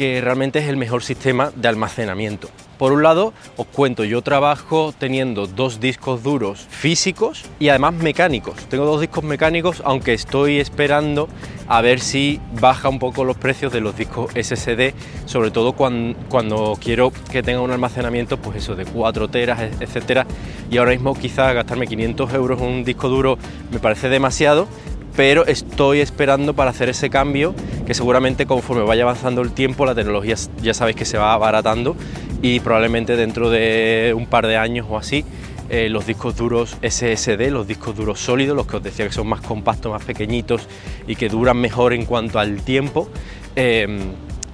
que 0.00 0.22
realmente 0.22 0.60
es 0.60 0.66
el 0.66 0.78
mejor 0.78 1.02
sistema 1.02 1.52
de 1.54 1.68
almacenamiento. 1.68 2.48
Por 2.78 2.92
un 2.92 3.02
lado, 3.02 3.34
os 3.58 3.66
cuento, 3.66 4.04
yo 4.04 4.22
trabajo 4.22 4.94
teniendo 4.98 5.46
dos 5.46 5.78
discos 5.78 6.22
duros 6.22 6.66
físicos 6.70 7.44
y 7.58 7.68
además 7.68 7.92
mecánicos. 7.92 8.56
Tengo 8.70 8.86
dos 8.86 9.02
discos 9.02 9.22
mecánicos, 9.24 9.82
aunque 9.84 10.14
estoy 10.14 10.58
esperando 10.58 11.28
a 11.68 11.82
ver 11.82 12.00
si 12.00 12.40
baja 12.58 12.88
un 12.88 12.98
poco 12.98 13.24
los 13.24 13.36
precios 13.36 13.74
de 13.74 13.82
los 13.82 13.94
discos 13.94 14.32
SSD, 14.32 14.94
sobre 15.26 15.50
todo 15.50 15.74
cuando, 15.74 16.78
quiero 16.82 17.12
que 17.30 17.42
tenga 17.42 17.60
un 17.60 17.70
almacenamiento, 17.70 18.38
pues 18.38 18.56
eso, 18.56 18.74
de 18.74 18.86
4 18.86 19.28
teras, 19.28 19.60
etcétera. 19.80 20.26
Y 20.70 20.78
ahora 20.78 20.92
mismo 20.92 21.14
quizás 21.14 21.54
gastarme 21.54 21.86
500 21.86 22.32
euros 22.32 22.58
en 22.62 22.66
un 22.66 22.84
disco 22.84 23.10
duro 23.10 23.36
me 23.70 23.80
parece 23.80 24.08
demasiado, 24.08 24.66
pero 25.16 25.46
estoy 25.46 26.00
esperando 26.00 26.54
para 26.54 26.70
hacer 26.70 26.88
ese 26.88 27.10
cambio 27.10 27.54
que 27.86 27.94
seguramente 27.94 28.46
conforme 28.46 28.82
vaya 28.82 29.02
avanzando 29.02 29.42
el 29.42 29.52
tiempo 29.52 29.84
la 29.84 29.94
tecnología 29.94 30.36
ya 30.62 30.74
sabéis 30.74 30.96
que 30.96 31.04
se 31.04 31.18
va 31.18 31.34
abaratando 31.34 31.96
y 32.42 32.60
probablemente 32.60 33.16
dentro 33.16 33.50
de 33.50 34.14
un 34.16 34.26
par 34.26 34.46
de 34.46 34.56
años 34.56 34.86
o 34.88 34.96
así 34.96 35.24
eh, 35.72 35.88
los 35.88 36.04
discos 36.04 36.36
duros 36.36 36.76
SSD, 36.82 37.48
los 37.52 37.64
discos 37.64 37.94
duros 37.94 38.18
sólidos, 38.18 38.56
los 38.56 38.66
que 38.66 38.78
os 38.78 38.82
decía 38.82 39.06
que 39.06 39.12
son 39.12 39.28
más 39.28 39.40
compactos, 39.40 39.92
más 39.92 40.02
pequeñitos 40.04 40.66
y 41.06 41.14
que 41.14 41.28
duran 41.28 41.58
mejor 41.58 41.92
en 41.92 42.06
cuanto 42.06 42.40
al 42.40 42.62
tiempo, 42.62 43.08
em, 43.54 44.00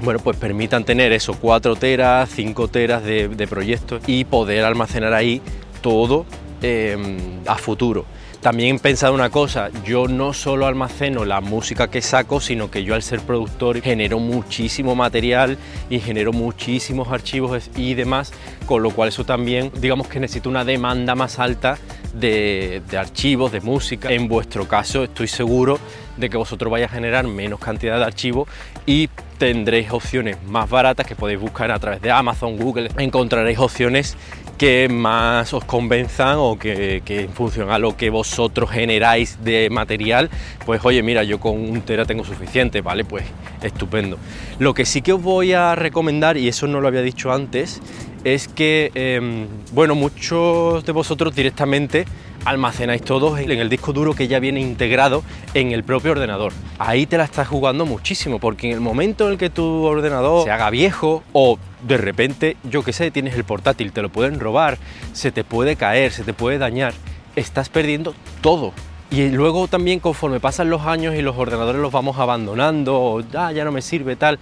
bueno, 0.03 0.21
pues 0.21 0.37
permitan 0.37 0.85
tener 0.85 1.13
eso, 1.13 1.33
4 1.41 1.75
teras, 1.77 2.29
5 2.29 2.69
teras 2.69 3.03
de, 3.03 3.47
proyectos 3.49 4.03
y 4.07 4.27
poder 4.27 4.63
almacenar 4.67 5.15
ahí 5.15 5.41
todo 5.81 6.27
em, 6.61 7.41
a 7.47 7.55
futuro. 7.55 8.05
También 8.41 8.77
he 8.77 8.79
pensado 8.79 9.13
una 9.13 9.31
cosa, 9.31 9.71
yo 9.85 10.07
no 10.07 10.33
solo 10.33 10.67
almaceno 10.67 11.25
la 11.25 11.41
música 11.41 11.91
que 11.91 12.01
saco, 12.01 12.41
sino 12.41 12.71
que 12.71 12.85
yo 12.85 12.95
al 12.95 13.03
ser 13.03 13.21
productor 13.21 13.81
genero 13.81 14.21
muchísimo 14.21 14.95
material 14.95 15.59
y 15.91 15.99
genero 15.99 16.33
muchísimos 16.33 17.09
archivos 17.09 17.71
y 17.77 17.95
demás, 17.95 18.33
con 18.67 18.83
lo 18.83 18.91
cual 18.91 19.09
eso 19.09 19.25
también, 19.25 19.73
digamos 19.81 20.07
que 20.07 20.21
necesito 20.21 20.49
una 20.49 20.65
demanda 20.65 21.17
más 21.17 21.41
alta 21.41 21.79
de, 22.15 22.83
de 22.89 22.99
archivos, 22.99 23.51
de 23.51 23.61
música. 23.61 24.13
En 24.13 24.29
vuestro 24.29 24.69
caso 24.69 25.05
estoy 25.05 25.27
seguro 25.27 25.81
de 26.17 26.31
que 26.31 26.37
vosotros 26.37 26.71
vais 26.71 26.85
a 26.85 26.89
generar 26.89 27.27
menos 27.27 27.59
cantidad 27.59 27.99
de 27.99 28.05
archivos 28.05 28.49
y 28.87 29.09
tendréis 29.39 29.91
opciones 29.91 30.43
más 30.45 30.71
baratas 30.71 31.07
que 31.07 31.15
podéis 31.15 31.41
buscar 31.41 31.71
a 31.71 31.79
través 31.79 32.01
de 32.01 32.11
Amazon, 32.11 32.57
Google, 32.57 32.91
encontraréis 32.97 33.59
opciones 33.59 34.17
que 34.57 34.89
más 34.89 35.53
os 35.53 35.65
convenzan 35.65 36.37
o 36.39 36.59
que, 36.59 37.03
en 37.07 37.31
función 37.31 37.71
a 37.71 37.79
lo 37.79 37.97
que 37.97 38.11
vosotros 38.11 38.71
generáis 38.71 39.43
de 39.45 39.69
material, 39.71 40.31
pues 40.65 40.85
oye, 40.85 41.03
mira, 41.03 41.23
yo 41.25 41.39
con 41.39 41.53
un 41.59 41.83
tera 41.83 42.05
tengo 42.05 42.25
suficiente, 42.25 42.81
¿vale? 42.81 43.05
Pues 43.05 43.25
estupendo. 43.63 44.19
Lo 44.59 44.75
que 44.75 44.85
sí 44.85 45.03
que 45.03 45.13
os 45.13 45.23
voy 45.23 45.53
a 45.53 45.75
recomendar, 45.75 46.37
y 46.37 46.49
eso 46.49 46.67
no 46.67 46.81
lo 46.81 46.89
había 46.89 47.03
dicho 47.03 47.33
antes, 47.33 47.81
es 48.25 48.49
que, 48.49 48.91
em, 48.95 49.47
bueno, 49.73 49.95
muchos 49.95 50.85
de 50.85 50.93
vosotros 50.93 51.35
directamente 51.35 52.07
almacenáis 52.45 53.03
todos 53.03 53.39
en 53.41 53.51
el 53.51 53.69
disco 53.69 53.93
duro 53.93 54.15
que 54.15 54.29
ya 54.29 54.39
viene 54.39 54.61
integrado 54.61 55.25
en 55.53 55.73
el 55.73 55.83
propio 55.83 56.13
ordenador. 56.13 56.53
Ahí 56.79 57.07
te 57.07 57.19
la 57.19 57.25
estás 57.25 57.49
jugando 57.49 57.87
muchísimo, 57.87 58.39
porque 58.39 58.69
en 58.69 58.75
el 58.75 58.81
momento 58.81 59.27
en 59.27 59.33
el 59.33 59.39
que 59.39 59.51
tu 59.51 59.85
ordenador 59.85 60.45
se 60.45 60.51
haga 60.51 60.71
viejo 60.71 61.25
o 61.33 61.59
de 61.87 61.97
repente, 61.97 62.57
yo 62.65 62.83
qué 62.83 62.93
sé, 62.93 63.11
tienes 63.11 63.35
el 63.35 63.45
portátil, 63.45 63.93
te 63.93 64.03
lo 64.03 64.09
pueden 64.09 64.41
robar, 64.41 64.79
se 65.13 65.31
te 65.31 65.45
puede 65.45 65.77
caer, 65.77 66.13
se 66.13 66.25
te 66.25 66.33
puede 66.33 66.59
dañar, 66.59 66.95
estás 67.37 67.69
perdiendo 67.69 68.15
todo. 68.41 68.73
Y 69.11 69.29
luego 69.29 69.69
también 69.69 70.01
conforme 70.01 70.41
pasan 70.41 70.69
los 70.69 70.83
años 70.83 71.15
y 71.15 71.23
los 71.23 71.37
ordenadores 71.37 71.81
los 71.81 71.93
vamos 71.93 72.19
abandonando, 72.19 73.01
o 73.01 73.23
ah, 73.35 73.53
ya 73.53 73.65
no 73.65 73.71
me 73.71 73.83
sirve 73.83 74.17
tal, 74.17 74.39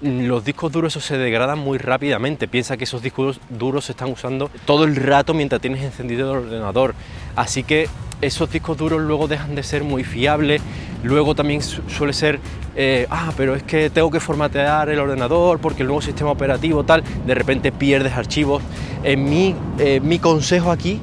los 0.00 0.44
discos 0.44 0.72
duros 0.72 0.92
esos 0.92 1.04
se 1.04 1.18
degradan 1.18 1.58
muy 1.58 1.78
rápidamente. 1.78 2.48
Piensa 2.48 2.76
que 2.76 2.84
esos 2.84 3.02
discos 3.02 3.40
duros 3.48 3.86
se 3.86 3.92
están 3.92 4.10
usando 4.10 4.50
todo 4.64 4.84
el 4.84 4.96
rato 4.96 5.34
mientras 5.34 5.60
tienes 5.60 5.82
encendido 5.82 6.32
el 6.32 6.46
ordenador. 6.46 6.94
Así 7.34 7.62
que 7.62 7.88
esos 8.20 8.50
discos 8.50 8.76
duros 8.76 9.00
luego 9.00 9.28
dejan 9.28 9.54
de 9.54 9.62
ser 9.62 9.84
muy 9.84 10.04
fiables. 10.04 10.62
Luego 11.02 11.34
también 11.34 11.60
suele 11.62 12.12
ser, 12.12 12.40
eh, 12.74 13.06
ah, 13.10 13.32
pero 13.36 13.54
es 13.54 13.62
que 13.62 13.90
tengo 13.90 14.10
que 14.10 14.20
formatear 14.20 14.88
el 14.88 14.98
ordenador 14.98 15.60
porque 15.60 15.82
el 15.82 15.88
nuevo 15.88 16.02
sistema 16.02 16.30
operativo 16.30 16.84
tal, 16.84 17.02
de 17.26 17.34
repente 17.34 17.72
pierdes 17.72 18.14
archivos. 18.14 18.62
En 19.04 19.24
mi, 19.28 19.54
eh, 19.78 20.00
mi 20.00 20.18
consejo 20.18 20.72
aquí, 20.72 21.00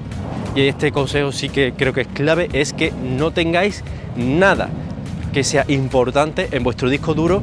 y 0.55 0.67
este 0.67 0.91
consejo 0.91 1.31
sí 1.31 1.49
que 1.49 1.73
creo 1.73 1.93
que 1.93 2.01
es 2.01 2.07
clave, 2.07 2.49
es 2.53 2.73
que 2.73 2.91
no 2.91 3.31
tengáis 3.31 3.83
nada 4.15 4.69
que 5.31 5.43
sea 5.43 5.65
importante 5.67 6.49
en 6.51 6.63
vuestro 6.63 6.89
disco 6.89 7.13
duro 7.13 7.41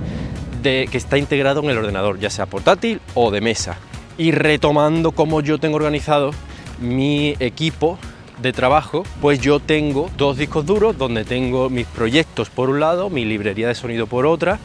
que 0.62 0.88
está 0.92 1.16
integrado 1.16 1.62
en 1.62 1.70
el 1.70 1.78
ordenador, 1.78 2.18
ya 2.18 2.28
sea 2.28 2.46
portátil 2.46 3.00
o 3.14 3.30
de 3.30 3.40
mesa. 3.40 3.78
Y 4.18 4.32
retomando 4.32 5.12
cómo 5.12 5.40
yo 5.40 5.58
tengo 5.58 5.76
organizado 5.76 6.32
mi 6.80 7.34
equipo 7.40 7.98
de 8.40 8.52
trabajo, 8.52 9.04
pues 9.20 9.40
yo 9.40 9.60
tengo 9.60 10.10
dos 10.16 10.36
discos 10.36 10.66
duros 10.66 10.96
donde 10.96 11.24
tengo 11.24 11.70
mis 11.70 11.86
proyectos 11.86 12.50
por 12.50 12.70
un 12.70 12.80
lado, 12.80 13.10
mi 13.10 13.24
librería 13.24 13.68
de 13.68 13.74
sonido 13.74 14.06
por 14.06 14.26
otra, 14.26 14.58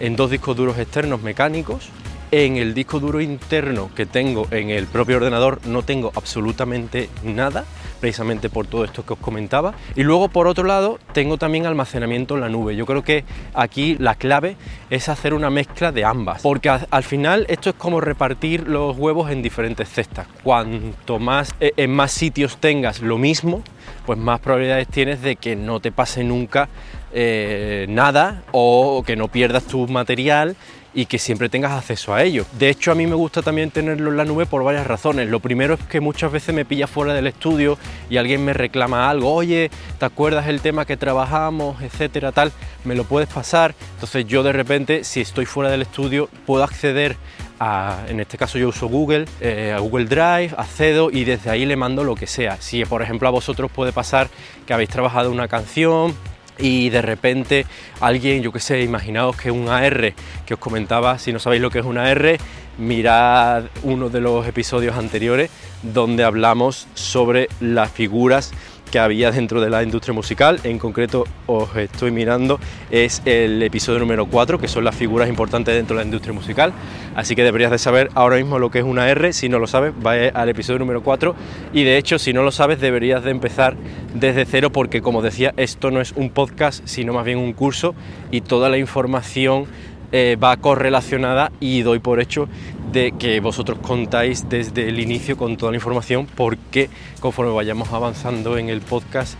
en 0.00 0.16
dos 0.16 0.30
discos 0.30 0.56
duros 0.56 0.78
externos 0.78 1.22
mecánicos. 1.22 1.88
En 2.30 2.56
el 2.56 2.72
disco 2.72 2.98
duro 2.98 3.20
interno 3.20 3.90
que 3.94 4.06
tengo 4.06 4.48
en 4.50 4.70
el 4.70 4.86
propio 4.86 5.18
ordenador 5.18 5.60
no 5.66 5.82
tengo 5.82 6.12
absolutamente 6.14 7.10
nada, 7.22 7.66
precisamente 8.02 8.50
por 8.50 8.66
todo 8.66 8.84
esto 8.84 9.06
que 9.06 9.12
os 9.12 9.18
comentaba. 9.20 9.74
Y 9.94 10.02
luego, 10.02 10.28
por 10.28 10.48
otro 10.48 10.64
lado, 10.64 10.98
tengo 11.12 11.38
también 11.38 11.66
almacenamiento 11.66 12.34
en 12.34 12.40
la 12.40 12.48
nube. 12.48 12.74
Yo 12.74 12.84
creo 12.84 13.04
que 13.04 13.24
aquí 13.54 13.96
la 14.00 14.16
clave 14.16 14.56
es 14.90 15.08
hacer 15.08 15.34
una 15.34 15.50
mezcla 15.50 15.92
de 15.92 16.04
ambas, 16.04 16.42
porque 16.42 16.68
al 16.68 17.04
final 17.04 17.46
esto 17.48 17.70
es 17.70 17.76
como 17.76 18.00
repartir 18.00 18.66
los 18.68 18.98
huevos 18.98 19.30
en 19.30 19.40
diferentes 19.40 19.88
cestas. 19.88 20.26
Cuanto 20.42 21.20
más 21.20 21.54
eh, 21.60 21.72
en 21.76 21.92
más 21.92 22.10
sitios 22.10 22.56
tengas 22.56 23.00
lo 23.02 23.18
mismo, 23.18 23.62
pues 24.04 24.18
más 24.18 24.40
probabilidades 24.40 24.88
tienes 24.88 25.22
de 25.22 25.36
que 25.36 25.54
no 25.54 25.78
te 25.78 25.92
pase 25.92 26.24
nunca 26.24 26.68
eh, 27.12 27.86
nada 27.88 28.42
o 28.50 29.04
que 29.06 29.14
no 29.14 29.28
pierdas 29.28 29.62
tu 29.64 29.86
material 29.86 30.56
y 30.94 31.06
que 31.06 31.18
siempre 31.18 31.48
tengas 31.48 31.72
acceso 31.72 32.14
a 32.14 32.22
ello. 32.22 32.44
De 32.58 32.68
hecho, 32.68 32.92
a 32.92 32.94
mí 32.94 33.06
me 33.06 33.14
gusta 33.14 33.42
también 33.42 33.70
tenerlo 33.70 34.10
en 34.10 34.16
la 34.16 34.24
nube 34.24 34.46
por 34.46 34.62
varias 34.64 34.86
razones. 34.86 35.28
Lo 35.28 35.40
primero 35.40 35.74
es 35.74 35.80
que 35.80 36.00
muchas 36.00 36.32
veces 36.32 36.54
me 36.54 36.64
pilla 36.64 36.86
fuera 36.86 37.14
del 37.14 37.26
estudio 37.26 37.78
y 38.10 38.16
alguien 38.16 38.44
me 38.44 38.52
reclama 38.52 39.08
algo, 39.08 39.32
oye, 39.32 39.70
¿te 39.98 40.04
acuerdas 40.04 40.46
el 40.48 40.60
tema 40.60 40.84
que 40.84 40.96
trabajamos, 40.96 41.80
etcétera, 41.82 42.32
tal? 42.32 42.52
¿Me 42.84 42.94
lo 42.94 43.04
puedes 43.04 43.28
pasar? 43.28 43.74
Entonces 43.94 44.26
yo 44.26 44.42
de 44.42 44.52
repente, 44.52 45.04
si 45.04 45.20
estoy 45.20 45.46
fuera 45.46 45.70
del 45.70 45.82
estudio, 45.82 46.28
puedo 46.46 46.64
acceder 46.64 47.16
a, 47.58 48.04
en 48.08 48.18
este 48.18 48.36
caso 48.36 48.58
yo 48.58 48.68
uso 48.68 48.88
Google, 48.88 49.26
eh, 49.40 49.72
a 49.74 49.78
Google 49.78 50.06
Drive, 50.06 50.52
accedo 50.56 51.10
y 51.10 51.24
desde 51.24 51.48
ahí 51.48 51.64
le 51.64 51.76
mando 51.76 52.02
lo 52.02 52.16
que 52.16 52.26
sea. 52.26 52.56
Si 52.60 52.84
por 52.84 53.02
ejemplo 53.02 53.28
a 53.28 53.30
vosotros 53.30 53.70
puede 53.70 53.92
pasar 53.92 54.28
que 54.66 54.74
habéis 54.74 54.90
trabajado 54.90 55.30
una 55.30 55.46
canción, 55.46 56.14
y 56.58 56.90
de 56.90 57.02
repente 57.02 57.66
alguien, 58.00 58.42
yo 58.42 58.52
qué 58.52 58.60
sé, 58.60 58.82
imaginaos 58.82 59.36
que 59.36 59.50
un 59.50 59.68
AR 59.68 60.14
que 60.46 60.54
os 60.54 60.60
comentaba, 60.60 61.18
si 61.18 61.32
no 61.32 61.38
sabéis 61.38 61.62
lo 61.62 61.70
que 61.70 61.80
es 61.80 61.84
un 61.84 61.98
AR, 61.98 62.38
mirad 62.78 63.64
uno 63.82 64.08
de 64.08 64.20
los 64.20 64.46
episodios 64.46 64.96
anteriores 64.96 65.50
donde 65.82 66.24
hablamos 66.24 66.86
sobre 66.94 67.48
las 67.60 67.90
figuras 67.90 68.52
que 68.92 68.98
había 68.98 69.32
dentro 69.32 69.60
de 69.60 69.70
la 69.70 69.82
industria 69.82 70.12
musical. 70.12 70.60
En 70.62 70.78
concreto, 70.78 71.24
os 71.46 71.74
estoy 71.76 72.12
mirando, 72.12 72.60
es 72.90 73.22
el 73.24 73.62
episodio 73.62 73.98
número 73.98 74.26
4, 74.26 74.58
que 74.60 74.68
son 74.68 74.84
las 74.84 74.94
figuras 74.94 75.28
importantes 75.30 75.74
dentro 75.74 75.96
de 75.96 76.02
la 76.02 76.04
industria 76.04 76.34
musical. 76.34 76.72
Así 77.16 77.34
que 77.34 77.42
deberías 77.42 77.70
de 77.70 77.78
saber 77.78 78.10
ahora 78.14 78.36
mismo 78.36 78.58
lo 78.58 78.70
que 78.70 78.80
es 78.80 78.84
una 78.84 79.08
R. 79.08 79.32
Si 79.32 79.48
no 79.48 79.58
lo 79.58 79.66
sabes, 79.66 79.94
va 79.94 80.12
al 80.12 80.48
episodio 80.50 80.78
número 80.78 81.02
4. 81.02 81.34
Y 81.72 81.84
de 81.84 81.96
hecho, 81.96 82.18
si 82.18 82.34
no 82.34 82.42
lo 82.42 82.52
sabes, 82.52 82.80
deberías 82.80 83.24
de 83.24 83.30
empezar 83.30 83.76
desde 84.14 84.44
cero, 84.44 84.70
porque 84.70 85.00
como 85.00 85.22
decía, 85.22 85.54
esto 85.56 85.90
no 85.90 86.02
es 86.02 86.12
un 86.12 86.28
podcast, 86.28 86.86
sino 86.86 87.14
más 87.14 87.24
bien 87.24 87.38
un 87.38 87.54
curso 87.54 87.94
y 88.30 88.42
toda 88.42 88.68
la 88.68 88.76
información 88.76 89.66
eh, 90.12 90.36
va 90.42 90.56
correlacionada 90.58 91.50
y 91.58 91.82
doy 91.82 91.98
por 91.98 92.20
hecho 92.20 92.48
de 92.92 93.12
que 93.18 93.40
vosotros 93.40 93.78
contáis 93.80 94.48
desde 94.48 94.88
el 94.88 95.00
inicio 95.00 95.36
con 95.38 95.56
toda 95.56 95.72
la 95.72 95.76
información 95.76 96.26
porque 96.26 96.90
conforme 97.20 97.52
vayamos 97.52 97.90
avanzando 97.92 98.58
en 98.58 98.68
el 98.68 98.82
podcast 98.82 99.36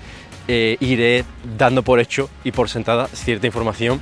eh, 0.48 0.78
iré 0.80 1.24
dando 1.58 1.82
por 1.82 2.00
hecho 2.00 2.30
y 2.42 2.52
por 2.52 2.68
sentada 2.68 3.06
cierta 3.08 3.46
información 3.46 4.00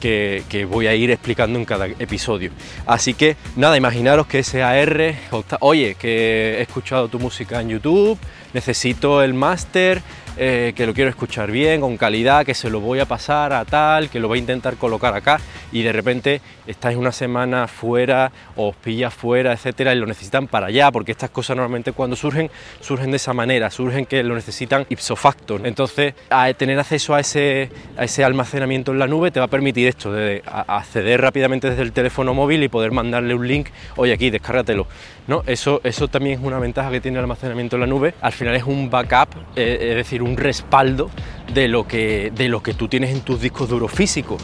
que, 0.00 0.42
que, 0.48 0.64
voy 0.64 0.86
a 0.86 0.94
ir 0.94 1.10
explicando 1.10 1.58
en 1.58 1.64
cada 1.64 1.86
episodio. 1.86 2.52
Así 2.86 3.14
que 3.14 3.36
nada, 3.56 3.76
imaginaros 3.76 4.26
que 4.26 4.40
ese 4.40 4.62
AR, 4.62 5.14
oye, 5.60 5.96
que 5.96 6.58
he 6.58 6.62
escuchado 6.62 7.08
tu 7.08 7.18
música 7.18 7.60
en 7.60 7.70
YouTube, 7.70 8.18
necesito 8.52 9.22
el 9.22 9.34
máster, 9.34 10.02
eh, 10.38 10.72
que 10.76 10.86
lo 10.86 10.94
quiero 10.94 11.10
escuchar 11.10 11.50
bien, 11.50 11.80
con 11.80 11.96
calidad, 11.96 12.46
que 12.46 12.54
se 12.54 12.70
lo 12.70 12.80
voy 12.80 13.00
a 13.00 13.06
pasar 13.06 13.52
a 13.52 13.64
tal, 13.64 14.08
que 14.08 14.20
lo 14.20 14.28
voy 14.28 14.38
a 14.38 14.40
intentar 14.40 14.76
colocar 14.76 15.14
acá 15.14 15.40
y 15.72 15.82
de 15.82 15.92
repente 15.92 16.40
estáis 16.66 16.96
una 16.96 17.12
semana 17.12 17.66
fuera 17.66 18.30
o 18.56 18.68
os 18.68 18.76
pillas 18.76 19.12
fuera, 19.14 19.52
etcétera, 19.52 19.94
y 19.94 19.98
lo 19.98 20.06
necesitan 20.06 20.46
para 20.46 20.66
allá, 20.66 20.90
porque 20.90 21.12
estas 21.12 21.30
cosas 21.30 21.56
normalmente 21.56 21.92
cuando 21.92 22.16
surgen, 22.16 22.50
surgen 22.80 23.10
de 23.10 23.16
esa 23.16 23.32
manera, 23.32 23.70
surgen 23.70 24.06
que 24.06 24.22
lo 24.22 24.34
necesitan 24.34 24.86
ipso 24.88 25.16
facto. 25.16 25.58
Entonces, 25.62 26.14
tener 26.56 26.78
acceso 26.78 27.14
a 27.14 27.20
ese, 27.20 27.70
a 27.96 28.04
ese 28.04 28.24
almacenamiento 28.24 28.92
en 28.92 28.98
la 28.98 29.06
nube 29.06 29.30
te 29.30 29.40
va 29.40 29.46
a 29.46 29.50
permitir 29.50 29.88
esto, 29.88 30.12
de 30.12 30.42
acceder 30.46 31.20
rápidamente 31.20 31.70
desde 31.70 31.82
el 31.82 31.92
teléfono 31.92 32.34
móvil 32.34 32.62
y 32.62 32.68
poder 32.68 32.92
mandarle 32.92 33.34
un 33.34 33.46
link, 33.46 33.68
oye 33.96 34.12
aquí, 34.12 34.30
descárgatelo. 34.30 34.86
¿No? 35.26 35.42
Eso, 35.46 35.82
eso 35.84 36.08
también 36.08 36.38
es 36.38 36.46
una 36.46 36.58
ventaja 36.58 36.90
que 36.90 37.02
tiene 37.02 37.18
el 37.18 37.24
almacenamiento 37.24 37.76
en 37.76 37.80
la 37.80 37.86
nube. 37.86 38.14
Al 38.22 38.32
final 38.32 38.56
es 38.56 38.62
un 38.62 38.88
backup, 38.88 39.28
eh, 39.56 39.88
es 39.90 39.96
decir, 39.96 40.22
un 40.28 40.36
respaldo 40.36 41.10
de 41.52 41.68
lo, 41.68 41.86
que, 41.86 42.32
de 42.34 42.48
lo 42.48 42.62
que 42.62 42.74
tú 42.74 42.88
tienes 42.88 43.10
en 43.10 43.20
tus 43.20 43.40
discos 43.40 43.68
duros 43.68 43.90
físicos. 43.90 44.42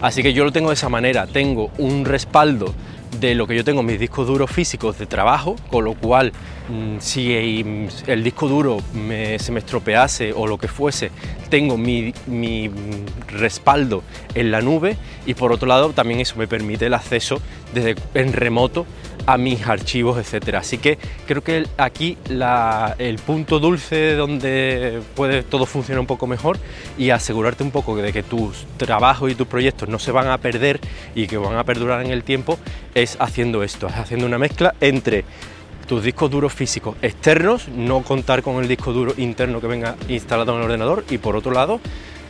Así 0.00 0.22
que 0.22 0.32
yo 0.32 0.44
lo 0.44 0.52
tengo 0.52 0.68
de 0.68 0.74
esa 0.74 0.88
manera, 0.88 1.26
tengo 1.26 1.70
un 1.78 2.04
respaldo 2.04 2.74
de 3.20 3.34
lo 3.34 3.46
que 3.46 3.54
yo 3.56 3.64
tengo 3.64 3.80
en 3.80 3.86
mis 3.86 3.98
discos 3.98 4.26
duros 4.26 4.50
físicos 4.50 4.98
de 4.98 5.06
trabajo, 5.06 5.56
con 5.70 5.84
lo 5.84 5.94
cual 5.94 6.32
mm, 6.68 6.98
si 6.98 7.32
el 7.34 8.24
disco 8.24 8.48
duro 8.48 8.78
se 9.38 9.52
me 9.52 9.58
estropease 9.58 10.32
o 10.32 10.46
lo 10.46 10.58
que 10.58 10.68
fuese, 10.68 11.10
tengo 11.48 11.76
mi, 11.76 12.12
mi, 12.26 12.70
respaldo 13.28 14.02
en 14.34 14.50
la 14.50 14.60
nube 14.60 14.96
y 15.26 15.34
por 15.34 15.52
otro 15.52 15.66
lado 15.66 15.90
también 15.90 16.20
eso 16.20 16.36
me 16.36 16.46
permite 16.46 16.86
el 16.86 16.94
acceso 16.94 17.40
desde 17.72 17.96
en 18.14 18.32
remoto 18.32 18.86
a 19.26 19.38
mis 19.38 19.66
archivos, 19.66 20.18
etcétera. 20.18 20.60
Así 20.60 20.78
que 20.78 20.98
creo 21.26 21.42
que 21.42 21.66
aquí 21.76 22.18
el 22.98 23.16
punto 23.18 23.58
dulce 23.58 24.14
donde 24.14 25.00
puede 25.14 25.42
todo 25.42 25.66
funcionar 25.66 26.00
un 26.00 26.06
poco 26.06 26.26
mejor 26.26 26.58
y 26.98 27.10
asegurarte 27.10 27.62
un 27.62 27.70
poco 27.70 27.96
de 27.96 28.12
que 28.12 28.22
tus 28.22 28.66
trabajos 28.76 29.30
y 29.30 29.34
tus 29.34 29.46
proyectos 29.46 29.88
no 29.88 29.98
se 29.98 30.12
van 30.12 30.28
a 30.28 30.38
perder 30.38 30.80
y 31.14 31.26
que 31.26 31.36
van 31.36 31.56
a 31.56 31.64
perdurar 31.64 32.04
en 32.04 32.10
el 32.10 32.24
tiempo 32.24 32.58
es 32.94 33.16
haciendo 33.20 33.62
esto, 33.62 33.88
es 33.88 33.94
haciendo 33.94 34.26
una 34.26 34.38
mezcla 34.38 34.74
entre 34.80 35.24
tus 35.86 36.02
discos 36.02 36.30
duros 36.30 36.52
físicos 36.52 36.96
externos, 37.02 37.68
no 37.68 38.02
contar 38.02 38.42
con 38.42 38.62
el 38.62 38.68
disco 38.68 38.92
duro 38.92 39.12
interno 39.16 39.60
que 39.60 39.66
venga 39.66 39.96
instalado 40.08 40.52
en 40.52 40.58
el 40.58 40.64
ordenador 40.64 41.04
y 41.10 41.18
por 41.18 41.36
otro 41.36 41.52
lado 41.52 41.80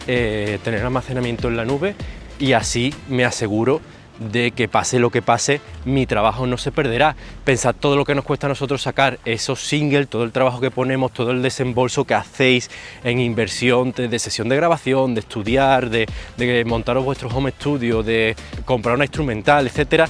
eh, 0.06 0.58
tener 0.64 0.82
almacenamiento 0.82 1.48
en 1.48 1.56
la 1.56 1.64
nube 1.64 1.94
y 2.38 2.52
así 2.52 2.92
me 3.08 3.24
aseguro 3.24 3.80
de 4.18 4.52
que 4.52 4.68
pase 4.68 4.98
lo 4.98 5.10
que 5.10 5.22
pase, 5.22 5.60
mi 5.84 6.06
trabajo 6.06 6.46
no 6.46 6.56
se 6.56 6.72
perderá. 6.72 7.16
Pensad 7.44 7.74
todo 7.74 7.96
lo 7.96 8.04
que 8.04 8.14
nos 8.14 8.24
cuesta 8.24 8.46
a 8.46 8.48
nosotros 8.48 8.82
sacar 8.82 9.18
esos 9.24 9.60
singles, 9.60 10.08
todo 10.08 10.24
el 10.24 10.32
trabajo 10.32 10.60
que 10.60 10.70
ponemos, 10.70 11.12
todo 11.12 11.30
el 11.30 11.42
desembolso 11.42 12.04
que 12.04 12.14
hacéis 12.14 12.70
en 13.02 13.20
inversión 13.20 13.92
de, 13.92 14.18
sesión 14.18 14.48
de 14.48 14.56
grabación, 14.56 15.14
de 15.14 15.20
estudiar, 15.20 15.90
de, 15.90 16.06
de 16.36 16.64
montaros 16.64 17.04
vuestro 17.04 17.28
home 17.28 17.50
studio, 17.50 18.02
de 18.02 18.36
comprar 18.64 18.94
una 18.94 19.04
instrumental, 19.04 19.66
etcétera 19.66 20.08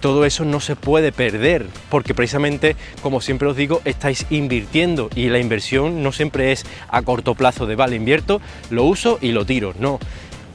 todo 0.00 0.24
eso 0.24 0.44
no 0.44 0.60
se 0.60 0.76
puede 0.76 1.12
perder, 1.12 1.66
porque 1.90 2.14
precisamente, 2.14 2.76
como 3.02 3.20
siempre 3.20 3.48
os 3.48 3.56
digo, 3.56 3.80
estáis 3.84 4.26
invirtiendo 4.30 5.10
y 5.14 5.28
la 5.28 5.38
inversión 5.38 6.02
no 6.02 6.12
siempre 6.12 6.52
es 6.52 6.64
a 6.88 7.02
corto 7.02 7.34
plazo 7.34 7.66
de, 7.66 7.74
vale, 7.74 7.96
invierto, 7.96 8.40
lo 8.70 8.84
uso 8.84 9.18
y 9.20 9.32
lo 9.32 9.44
tiro, 9.44 9.74
no. 9.78 9.98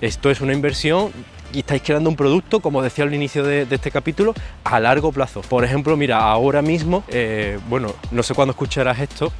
Esto 0.01 0.31
es 0.31 0.41
una 0.41 0.53
inversión 0.53 1.11
y 1.53 1.59
estáis 1.59 1.81
creando 1.83 2.09
un 2.09 2.15
producto, 2.15 2.59
como 2.59 2.81
decía 2.81 3.05
al 3.05 3.13
inicio 3.13 3.43
de, 3.43 3.67
este 3.69 3.91
capítulo, 3.91 4.33
a 4.63 4.79
largo 4.79 5.11
plazo. 5.11 5.41
Por 5.41 5.63
ejemplo, 5.63 5.95
mira, 5.95 6.19
ahora 6.19 6.61
mismo, 6.61 7.03
eh, 7.09 7.59
bueno, 7.69 7.93
no 8.11 8.23
sé 8.23 8.33
cuándo 8.33 8.51
escucharás 8.51 8.99
esto, 8.99 9.31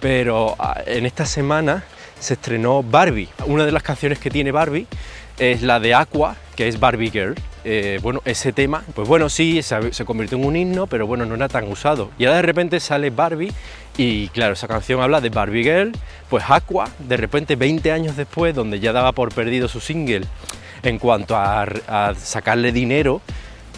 pero 0.00 0.56
ah, 0.58 0.80
en 0.86 1.06
esta 1.06 1.26
semana 1.26 1.84
se 2.18 2.34
estrenó 2.34 2.82
Barbie. 2.82 3.28
Una 3.46 3.64
de 3.66 3.72
las 3.72 3.82
canciones 3.82 4.18
que 4.18 4.30
tiene 4.30 4.50
Barbie 4.50 4.86
es 5.38 5.62
la 5.62 5.78
de 5.78 5.94
Aqua, 5.94 6.36
que 6.56 6.68
es 6.68 6.80
Barbie 6.80 7.10
Girl. 7.10 7.34
Eh, 7.64 7.98
bueno, 8.02 8.22
ese 8.24 8.52
tema, 8.52 8.82
pues 8.94 9.06
bueno, 9.06 9.28
sí, 9.28 9.60
se, 9.62 10.04
convirtió 10.04 10.38
en 10.38 10.44
un 10.46 10.56
himno, 10.56 10.86
pero 10.86 11.06
bueno, 11.06 11.26
no 11.26 11.34
era 11.34 11.48
tan 11.48 11.70
usado. 11.70 12.10
Y 12.18 12.24
ahora 12.24 12.36
de 12.36 12.42
repente 12.42 12.80
sale 12.80 13.10
Barbie 13.10 13.52
y 13.96 14.28
claro, 14.28 14.54
esa 14.54 14.68
canción 14.68 15.02
habla 15.02 15.20
de 15.20 15.28
Barbie 15.28 15.64
Girl, 15.64 15.92
pues 16.30 16.44
Aqua, 16.48 16.88
de 16.98 17.16
repente 17.16 17.56
20 17.56 17.92
años 17.92 18.16
después, 18.16 18.54
donde 18.54 18.80
ya 18.80 18.92
daba 18.92 19.12
por 19.12 19.34
perdido 19.34 19.68
su 19.68 19.80
single 19.80 20.24
en 20.82 20.98
cuanto 20.98 21.36
a, 21.36 22.14
sacarle 22.16 22.72
dinero, 22.72 23.20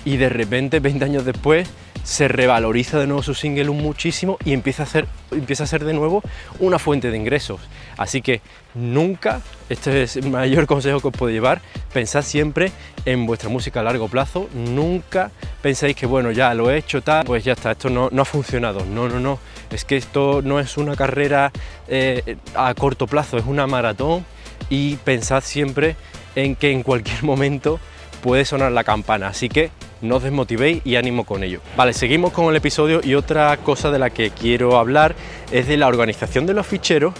y 0.04 0.16
de 0.16 0.28
repente 0.28 0.80
20 0.80 1.04
años 1.04 1.24
después 1.24 1.68
se 2.02 2.28
revaloriza 2.28 2.98
de 2.98 3.06
nuevo 3.06 3.22
su 3.22 3.34
single 3.34 3.70
muchísimo 3.70 4.38
y 4.44 4.54
empieza 4.54 4.84
a, 4.84 4.86
ser, 4.86 5.06
empieza 5.30 5.64
a 5.64 5.66
ser 5.66 5.84
de 5.84 5.92
nuevo 5.92 6.22
una 6.58 6.78
fuente 6.78 7.10
de 7.10 7.16
ingresos. 7.18 7.60
Así 7.98 8.22
que 8.22 8.40
nunca, 8.74 9.42
este 9.68 10.02
es 10.02 10.16
el 10.16 10.30
mayor 10.30 10.66
consejo 10.68 11.00
que 11.00 11.08
os 11.08 11.14
puedo 11.14 11.30
llevar, 11.30 11.60
pensad 11.92 12.22
siempre 12.22 12.72
en 13.04 13.26
vuestra 13.26 13.50
música 13.50 13.80
a 13.80 13.82
largo 13.82 14.08
plazo, 14.08 14.48
nunca 14.54 15.30
penséis 15.62 15.94
que 15.94 16.06
bueno, 16.06 16.30
ya 16.30 16.54
lo 16.54 16.70
he 16.70 16.78
hecho 16.78 17.02
tal, 17.02 17.24
pues 17.24 17.44
ya 17.44 17.52
está, 17.52 17.72
esto 17.72 17.90
no, 17.90 18.08
no 18.10 18.22
ha 18.22 18.24
funcionado. 18.24 18.84
No, 18.86 19.08
no, 19.08 19.20
no, 19.20 19.38
es 19.70 19.84
que 19.84 19.96
esto 19.96 20.40
no 20.42 20.60
es 20.60 20.76
una 20.76 20.96
carrera 20.96 21.52
eh, 21.88 22.36
a 22.54 22.72
corto 22.74 23.06
plazo, 23.06 23.38
es 23.38 23.44
una 23.44 23.66
maratón 23.66 24.24
y 24.68 24.96
pensad 24.96 25.42
siempre 25.42 25.96
en 26.34 26.56
que 26.56 26.70
en 26.70 26.82
cualquier 26.82 27.22
momento 27.24 27.80
puede 28.22 28.44
sonar 28.44 28.72
la 28.72 28.84
campana. 28.84 29.28
Así 29.28 29.48
que 29.48 29.70
no 30.00 30.16
os 30.16 30.22
desmotivéis 30.22 30.82
y 30.84 30.96
ánimo 30.96 31.24
con 31.24 31.44
ello. 31.44 31.60
Vale, 31.76 31.92
seguimos 31.92 32.32
con 32.32 32.46
el 32.46 32.56
episodio 32.56 33.00
y 33.02 33.14
otra 33.14 33.56
cosa 33.58 33.90
de 33.90 33.98
la 33.98 34.10
que 34.10 34.30
quiero 34.30 34.78
hablar 34.78 35.14
es 35.50 35.66
de 35.66 35.76
la 35.76 35.88
organización 35.88 36.46
de 36.46 36.54
los 36.54 36.66
ficheros 36.66 37.14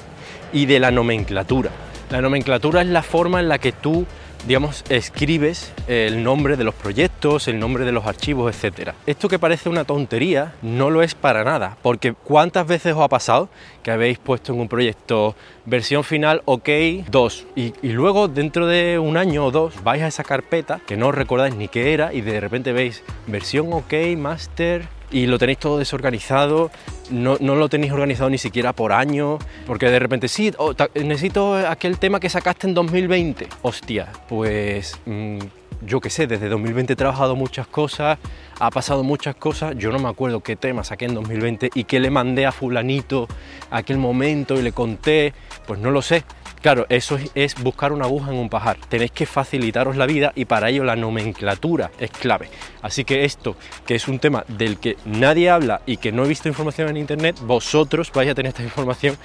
y 0.53 0.67
de 0.67 0.81
la 0.81 0.91
nomenclatura. 0.91 1.71
La 2.11 2.21
nomenclatura 2.21 2.81
es 2.81 2.89
la 2.89 3.03
forma 3.03 3.41
en 3.41 3.49
la 3.49 3.59
que 3.59 3.73
tú 3.73 4.07
digamos, 4.47 4.85
escribes 4.89 5.73
el 5.87 6.23
nombre 6.23 6.57
de 6.57 6.65
los 6.65 6.75
proyectos, 6.75 7.49
el 7.49 7.59
nombre 7.59 7.85
de 7.85 7.93
los 7.93 8.07
archivos, 8.07 8.55
etc. 8.55 8.91
Esto 9.07 9.29
que 9.29 9.39
parece 9.39 9.69
una 9.69 9.85
tontería 9.85 10.55
no 10.63 10.91
lo 10.91 11.03
es 11.03 11.15
para 11.15 11.45
nada, 11.45 11.77
porque 11.83 12.15
¿cuántas 12.15 12.67
veces 12.67 12.95
os 12.95 13.03
ha 13.03 13.09
pasado 13.09 13.49
que 13.83 13.91
habéis 13.91 14.19
puesto 14.19 14.53
en 14.53 14.61
un 14.61 14.69
proyecto 14.69 15.35
versión 15.67 16.05
final 16.05 16.43
OK 16.45 16.69
2 17.11 17.47
y, 17.57 17.73
y 17.83 17.93
luego 17.93 18.29
dentro 18.29 18.67
de 18.67 18.99
un 18.99 19.17
año 19.17 19.47
o 19.47 19.51
dos 19.51 19.83
vais 19.83 20.03
a 20.03 20.09
esa 20.09 20.25
carpeta 20.25 20.81
que 20.87 20.97
no 20.97 21.13
recordáis 21.13 21.55
ni 21.55 21.69
qué 21.69 21.93
era 21.93 22.13
y 22.13 22.21
de 22.21 22.41
repente 22.41 22.73
veis 22.73 23.03
versión 23.27 23.73
OK, 23.73 23.93
master 24.17 25.00
y 25.11 25.27
lo 25.27 25.39
tenéis 25.39 25.59
todo 25.59 25.79
desorganizado, 25.79 26.71
no, 27.11 27.37
lo 27.39 27.69
tenéis 27.69 27.93
organizado 27.93 28.31
ni 28.31 28.39
siquiera 28.39 28.73
por 28.73 28.93
año, 28.93 29.39
porque 29.67 29.91
de 29.91 29.99
repente 29.99 30.29
sí, 30.29 30.53
necesito 30.95 31.55
aquel 31.55 31.99
tema 31.99 32.21
que 32.21 32.29
sacaste 32.29 32.67
en 32.67 32.75
2020. 32.75 33.49
Hostia, 33.63 34.09
pues 34.29 34.99
mm, 35.07 35.39
yo 35.83 36.01
qué 36.01 36.11
sé, 36.11 36.27
desde 36.27 36.49
2020 36.49 36.93
he 36.93 36.97
trabajado 36.97 37.37
muchas 37.37 37.67
cosas, 37.67 38.19
ha 38.59 38.71
pasado 38.71 39.03
muchas 39.03 39.35
cosas, 39.35 39.75
yo 39.77 39.91
no 39.91 39.99
me 39.99 40.09
acuerdo 40.09 40.41
qué 40.41 40.57
tema 40.57 40.85
saqué 40.85 41.07
en 41.07 41.15
2020 41.15 41.71
y 41.75 41.85
qué 41.85 42.01
le 42.01 42.11
mandé 42.11 42.47
a 42.47 42.53
fulanito 42.53 43.27
aquel 43.71 43.99
momento 43.99 44.59
y 44.59 44.63
le 44.63 44.73
conté, 44.73 45.33
pues 45.67 45.81
no 45.81 45.91
lo 45.91 46.03
sé. 46.03 46.25
Claro, 46.61 46.85
eso 46.91 47.19
es, 47.35 47.55
buscar 47.63 47.91
una 47.91 48.05
aguja 48.05 48.31
en 48.31 48.39
un 48.39 48.51
pajar. 48.51 48.77
Tenéis 48.89 49.13
que 49.13 49.25
facilitaros 49.25 49.97
la 49.97 50.05
vida 50.07 50.33
y 50.35 50.45
para 50.45 50.69
ello 50.69 50.85
la 50.85 50.95
nomenclatura 50.95 51.91
es 51.99 52.11
clave. 52.11 52.51
Así 52.83 53.05
que 53.05 53.25
esto, 53.25 53.57
que 53.87 53.95
es 53.95 54.09
un 54.09 54.19
tema 54.19 54.45
del 54.47 54.79
que 54.79 54.97
nadie 55.07 55.49
habla 55.49 55.81
y 55.87 55.97
que 55.97 56.13
no 56.13 56.25
he 56.25 56.29
visto 56.29 56.49
información 56.49 56.89
en 56.91 56.99
internet, 56.99 57.37
vosotros 57.43 58.13
vais 58.13 58.31
a 58.31 58.35
tener 58.35 58.51
esta 58.51 58.63
información 58.63 59.17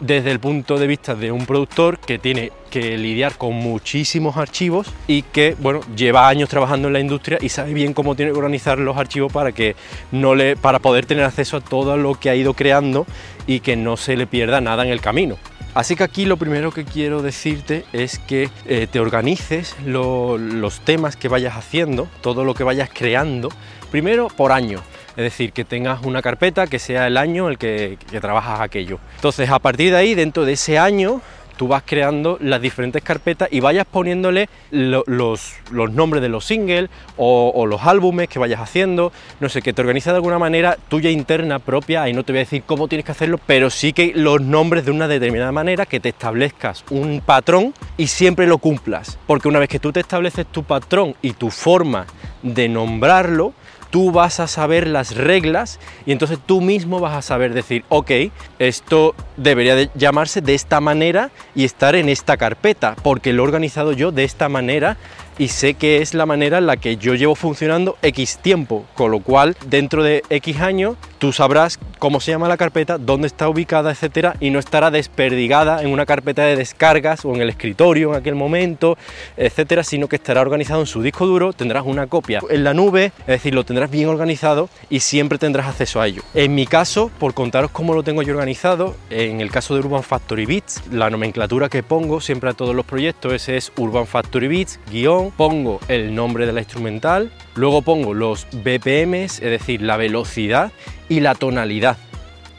desde 0.00 0.30
el 0.30 0.40
punto 0.40 0.78
de 0.78 0.86
vista 0.86 1.14
de 1.14 1.30
un 1.30 1.44
productor 1.44 1.98
que 1.98 2.18
tiene 2.18 2.52
que 2.70 2.96
lidiar 2.96 3.36
con 3.36 3.54
muchísimos 3.54 4.36
archivos 4.36 4.86
y 5.06 5.22
que 5.22 5.56
bueno 5.58 5.80
lleva 5.94 6.28
años 6.28 6.48
trabajando 6.48 6.88
en 6.88 6.94
la 6.94 7.00
industria 7.00 7.38
y 7.40 7.50
sabe 7.50 7.74
bien 7.74 7.92
cómo 7.92 8.14
tiene 8.14 8.32
que 8.32 8.38
organizar 8.38 8.78
los 8.78 8.96
archivos 8.96 9.30
para 9.30 9.52
que 9.52 9.76
no 10.10 10.34
le 10.34 10.56
para 10.56 10.78
poder 10.78 11.04
tener 11.04 11.24
acceso 11.24 11.58
a 11.58 11.60
todo 11.60 11.96
lo 11.96 12.14
que 12.14 12.30
ha 12.30 12.34
ido 12.34 12.54
creando 12.54 13.06
y 13.46 13.60
que 13.60 13.76
no 13.76 13.96
se 13.96 14.16
le 14.16 14.26
pierda 14.26 14.60
nada 14.60 14.84
en 14.84 14.90
el 14.90 15.00
camino. 15.00 15.36
Así 15.72 15.94
que 15.94 16.02
aquí 16.02 16.24
lo 16.24 16.36
primero 16.36 16.72
que 16.72 16.84
quiero 16.84 17.22
decirte 17.22 17.84
es 17.92 18.18
que 18.18 18.50
eh, 18.66 18.88
te 18.90 18.98
organices 18.98 19.76
los 19.84 20.80
temas 20.80 21.14
que 21.14 21.28
vayas 21.28 21.56
haciendo, 21.56 22.08
todo 22.22 22.44
lo 22.44 22.54
que 22.54 22.64
vayas 22.64 22.90
creando, 22.92 23.50
primero 23.90 24.28
por 24.28 24.50
año. 24.50 24.80
Es 25.10 25.24
decir, 25.24 25.52
que 25.52 25.64
tengas 25.64 26.02
una 26.04 26.22
carpeta 26.22 26.66
que 26.66 26.78
sea 26.78 27.06
el 27.06 27.16
año 27.16 27.48
el 27.48 27.58
que, 27.58 27.98
que 28.10 28.20
trabajas 28.20 28.60
aquello. 28.60 28.98
Entonces, 29.16 29.50
a 29.50 29.58
partir 29.58 29.90
de 29.92 29.98
ahí, 29.98 30.14
dentro 30.14 30.44
de 30.44 30.54
ese 30.54 30.78
año, 30.78 31.20
tú 31.60 31.68
vas 31.68 31.82
creando 31.84 32.38
las 32.40 32.62
diferentes 32.62 33.02
carpetas 33.02 33.46
y 33.52 33.60
vayas 33.60 33.84
poniéndole 33.84 34.48
los, 34.70 35.52
nombres 35.70 36.22
de 36.22 36.30
los 36.30 36.46
singles 36.46 36.88
o, 37.18 37.66
los 37.66 37.82
álbumes 37.82 38.30
que 38.30 38.38
vayas 38.38 38.62
haciendo, 38.62 39.12
no 39.40 39.50
sé, 39.50 39.60
que 39.60 39.74
te 39.74 39.82
organiza 39.82 40.10
de 40.10 40.16
alguna 40.16 40.38
manera 40.38 40.78
tuya 40.88 41.10
interna 41.10 41.58
propia, 41.58 42.08
y 42.08 42.14
no 42.14 42.24
te 42.24 42.32
voy 42.32 42.38
a 42.38 42.44
decir 42.44 42.62
cómo 42.64 42.88
tienes 42.88 43.04
que 43.04 43.12
hacerlo, 43.12 43.38
pero 43.46 43.68
sí 43.68 43.92
que 43.92 44.14
los 44.16 44.40
nombres 44.40 44.86
de 44.86 44.90
una 44.90 45.06
determinada 45.06 45.52
manera, 45.52 45.84
que 45.84 46.00
te 46.00 46.08
establezcas 46.08 46.82
un 46.88 47.20
patrón 47.20 47.74
y 47.98 48.06
siempre 48.06 48.46
lo 48.46 48.56
cumplas, 48.56 49.18
porque 49.26 49.48
una 49.48 49.58
vez 49.58 49.68
que 49.68 49.78
tú 49.78 49.92
te 49.92 50.00
estableces 50.00 50.46
tu 50.46 50.64
patrón 50.64 51.14
y 51.20 51.34
tu 51.34 51.50
forma 51.50 52.06
de 52.42 52.70
nombrarlo, 52.70 53.52
tú 53.90 54.12
vas 54.12 54.40
a 54.40 54.46
saber 54.46 54.86
las 54.86 55.14
reglas 55.14 55.78
y 56.06 56.12
entonces 56.12 56.38
tú 56.44 56.60
mismo 56.60 57.00
vas 57.00 57.16
a 57.16 57.22
saber 57.22 57.52
decir, 57.52 57.84
ok, 57.88 58.10
esto 58.58 59.14
debería 59.36 59.74
de 59.74 59.90
llamarse 59.94 60.40
de 60.40 60.54
esta 60.54 60.80
manera 60.80 61.30
y 61.54 61.64
estar 61.64 61.94
en 61.94 62.08
esta 62.08 62.36
carpeta, 62.36 62.96
porque 63.02 63.32
lo 63.32 63.42
he 63.42 63.46
organizado 63.46 63.92
yo 63.92 64.12
de 64.12 64.24
esta 64.24 64.48
manera 64.48 64.96
y 65.38 65.48
sé 65.48 65.74
que 65.74 66.02
es 66.02 66.14
la 66.14 66.26
manera 66.26 66.58
en 66.58 66.66
la 66.66 66.76
que 66.76 66.96
yo 66.96 67.14
llevo 67.14 67.34
funcionando 67.34 67.96
X 68.02 68.38
tiempo, 68.42 68.84
con 68.94 69.10
lo 69.10 69.20
cual 69.20 69.56
dentro 69.66 70.02
de 70.02 70.22
X 70.28 70.60
años 70.60 70.96
tú 71.20 71.32
sabrás 71.32 71.78
cómo 71.98 72.18
se 72.18 72.32
llama 72.32 72.48
la 72.48 72.56
carpeta, 72.56 72.96
dónde 72.96 73.26
está 73.26 73.48
ubicada, 73.48 73.90
etcétera, 73.90 74.36
y 74.40 74.48
no 74.48 74.58
estará 74.58 74.90
desperdigada 74.90 75.82
en 75.82 75.90
una 75.90 76.06
carpeta 76.06 76.42
de 76.42 76.56
descargas 76.56 77.26
o 77.26 77.34
en 77.34 77.42
el 77.42 77.50
escritorio 77.50 78.10
en 78.10 78.16
aquel 78.16 78.34
momento, 78.34 78.96
etcétera, 79.36 79.84
sino 79.84 80.08
que 80.08 80.16
estará 80.16 80.40
organizado 80.40 80.80
en 80.80 80.86
su 80.86 81.02
disco 81.02 81.26
duro, 81.26 81.52
tendrás 81.52 81.84
una 81.84 82.06
copia 82.06 82.40
en 82.48 82.64
la 82.64 82.72
nube, 82.72 83.12
es 83.20 83.26
decir, 83.26 83.54
lo 83.54 83.64
tendrás 83.64 83.90
bien 83.90 84.08
organizado 84.08 84.70
y 84.88 85.00
siempre 85.00 85.36
tendrás 85.36 85.66
acceso 85.66 86.00
a 86.00 86.08
ello. 86.08 86.22
En 86.32 86.54
mi 86.54 86.66
caso, 86.66 87.10
por 87.18 87.34
contaros 87.34 87.70
cómo 87.70 87.92
lo 87.92 88.02
tengo 88.02 88.22
yo 88.22 88.32
organizado, 88.32 88.96
en 89.10 89.42
el 89.42 89.50
caso 89.50 89.74
de 89.74 89.80
Urban 89.80 90.02
Factory 90.02 90.46
Beats, 90.46 90.82
la 90.90 91.10
nomenclatura 91.10 91.68
que 91.68 91.82
pongo 91.82 92.22
siempre 92.22 92.48
a 92.48 92.54
todos 92.54 92.74
los 92.74 92.86
proyectos 92.86 93.34
ese 93.34 93.58
es 93.58 93.72
Urban 93.76 94.06
Factory 94.06 94.48
Beats, 94.48 94.80
guion, 94.90 95.32
pongo 95.32 95.80
el 95.88 96.14
nombre 96.14 96.46
de 96.46 96.54
la 96.54 96.60
instrumental, 96.60 97.30
luego 97.54 97.82
pongo 97.82 98.14
los 98.14 98.46
BPMs, 98.52 99.40
es 99.40 99.50
decir, 99.50 99.82
la 99.82 99.96
velocidad 99.96 100.72
y 101.08 101.20
la 101.20 101.34
tonalidad. 101.34 101.96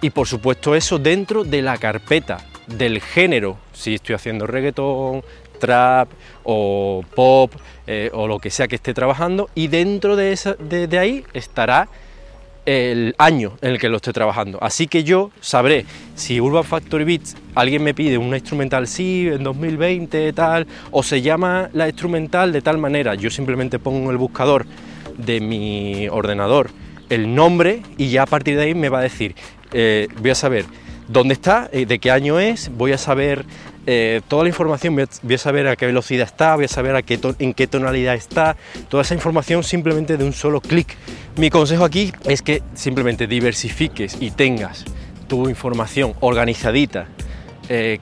Y 0.02 0.10
por 0.10 0.28
supuesto 0.28 0.76
eso 0.76 1.00
dentro 1.00 1.44
de 1.44 1.62
la 1.62 1.78
carpeta 1.78 2.40
del 2.68 3.02
género, 3.02 3.58
si 3.74 3.96
estoy 3.96 4.16
haciendo 4.16 4.48
reggaeton, 4.48 5.24
trap 5.60 6.10
o 6.44 7.04
pop 7.16 7.54
eh, 7.88 8.10
o 8.14 8.28
lo 8.28 8.40
que 8.40 8.50
sea 8.50 8.68
que 8.68 8.76
esté 8.76 8.94
trabajando 8.94 9.50
y 9.54 9.68
dentro 9.68 10.16
de, 10.16 10.34
esa, 10.34 10.56
de, 10.56 10.98
ahí 10.98 11.24
estará 11.34 11.88
el 12.66 13.16
año 13.18 13.54
en 13.62 13.72
el 13.72 13.80
que 13.80 13.90
lo 13.90 13.98
esté 13.98 14.14
trabajando. 14.14 14.60
Así 14.62 14.88
que 14.88 15.04
yo 15.04 15.32
sabré 15.42 15.86
si 16.16 16.40
Urban 16.40 16.64
Factory 16.64 17.04
Beats 17.04 17.36
alguien 17.56 17.84
me 17.84 17.94
pide 17.94 18.18
una 18.18 18.38
instrumental 18.38 18.88
sí 18.88 19.28
en 19.28 19.44
2020 19.44 20.32
tal 20.34 20.68
o 20.92 21.04
se 21.04 21.22
llama 21.22 21.70
la 21.74 21.88
instrumental 21.88 22.52
de 22.52 22.62
tal 22.62 22.78
manera. 22.78 23.16
Yo 23.16 23.30
simplemente 23.30 23.80
pongo 23.80 24.06
en 24.06 24.12
el 24.12 24.18
buscador 24.18 24.66
de 25.18 25.42
mi 25.42 26.08
ordenador 26.10 26.70
el 27.10 27.36
nombre 27.36 27.82
y 27.98 28.10
ya 28.10 28.24
a 28.24 28.26
partir 28.26 28.56
de 28.56 28.64
ahí 28.64 28.74
me 28.74 28.90
va 28.90 29.00
a 29.00 29.04
decir, 29.04 29.36
eh, 29.74 30.08
voy 30.22 30.32
a 30.32 30.36
saber 30.36 30.66
dónde 31.10 31.34
está, 31.34 31.70
eh, 31.74 31.86
de 31.86 32.00
qué 32.00 32.10
año 32.10 32.40
es, 32.40 32.72
voy 32.76 32.94
a 32.94 32.98
saber 32.98 33.46
eh, 33.88 34.22
toda 34.28 34.44
la 34.44 34.50
información, 34.50 34.96
voy 34.96 35.36
a, 35.36 35.38
saber 35.38 35.68
a 35.68 35.76
qué 35.76 35.86
velocidad 35.86 36.26
está, 36.26 36.56
voy 36.56 36.66
a 36.66 36.68
saber 36.68 36.96
a 36.96 37.02
qué 37.02 37.20
en 37.40 37.54
qué 37.54 37.68
tonalidad 37.68 38.16
está, 38.16 38.56
toda 38.90 39.04
esa 39.04 39.14
información 39.14 39.64
simplemente 39.64 40.18
de 40.18 40.24
un 40.24 40.34
solo 40.34 40.62
clic. 40.62 40.96
Mi 41.38 41.50
consejo 41.50 41.84
aquí 41.84 42.12
es 42.26 42.42
que 42.42 42.62
simplemente 42.74 43.28
diversifiques 43.28 44.18
y 44.20 44.32
tengas 44.32 44.86
tu 45.28 45.50
información 45.50 46.14
organizadita, 46.20 47.08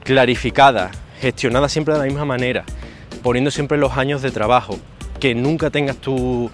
clarificada, 0.02 0.90
gestionada 1.20 1.68
siempre 1.68 1.94
de 1.94 2.00
la 2.00 2.06
misma 2.06 2.24
manera, 2.24 2.64
poniendo 3.22 3.52
siempre 3.52 3.78
los 3.78 3.96
años 3.96 4.20
de 4.20 4.32
trabajo, 4.32 4.78
que 5.20 5.34
nunca 5.34 5.70
tengas 5.70 5.96
tu 5.96 6.50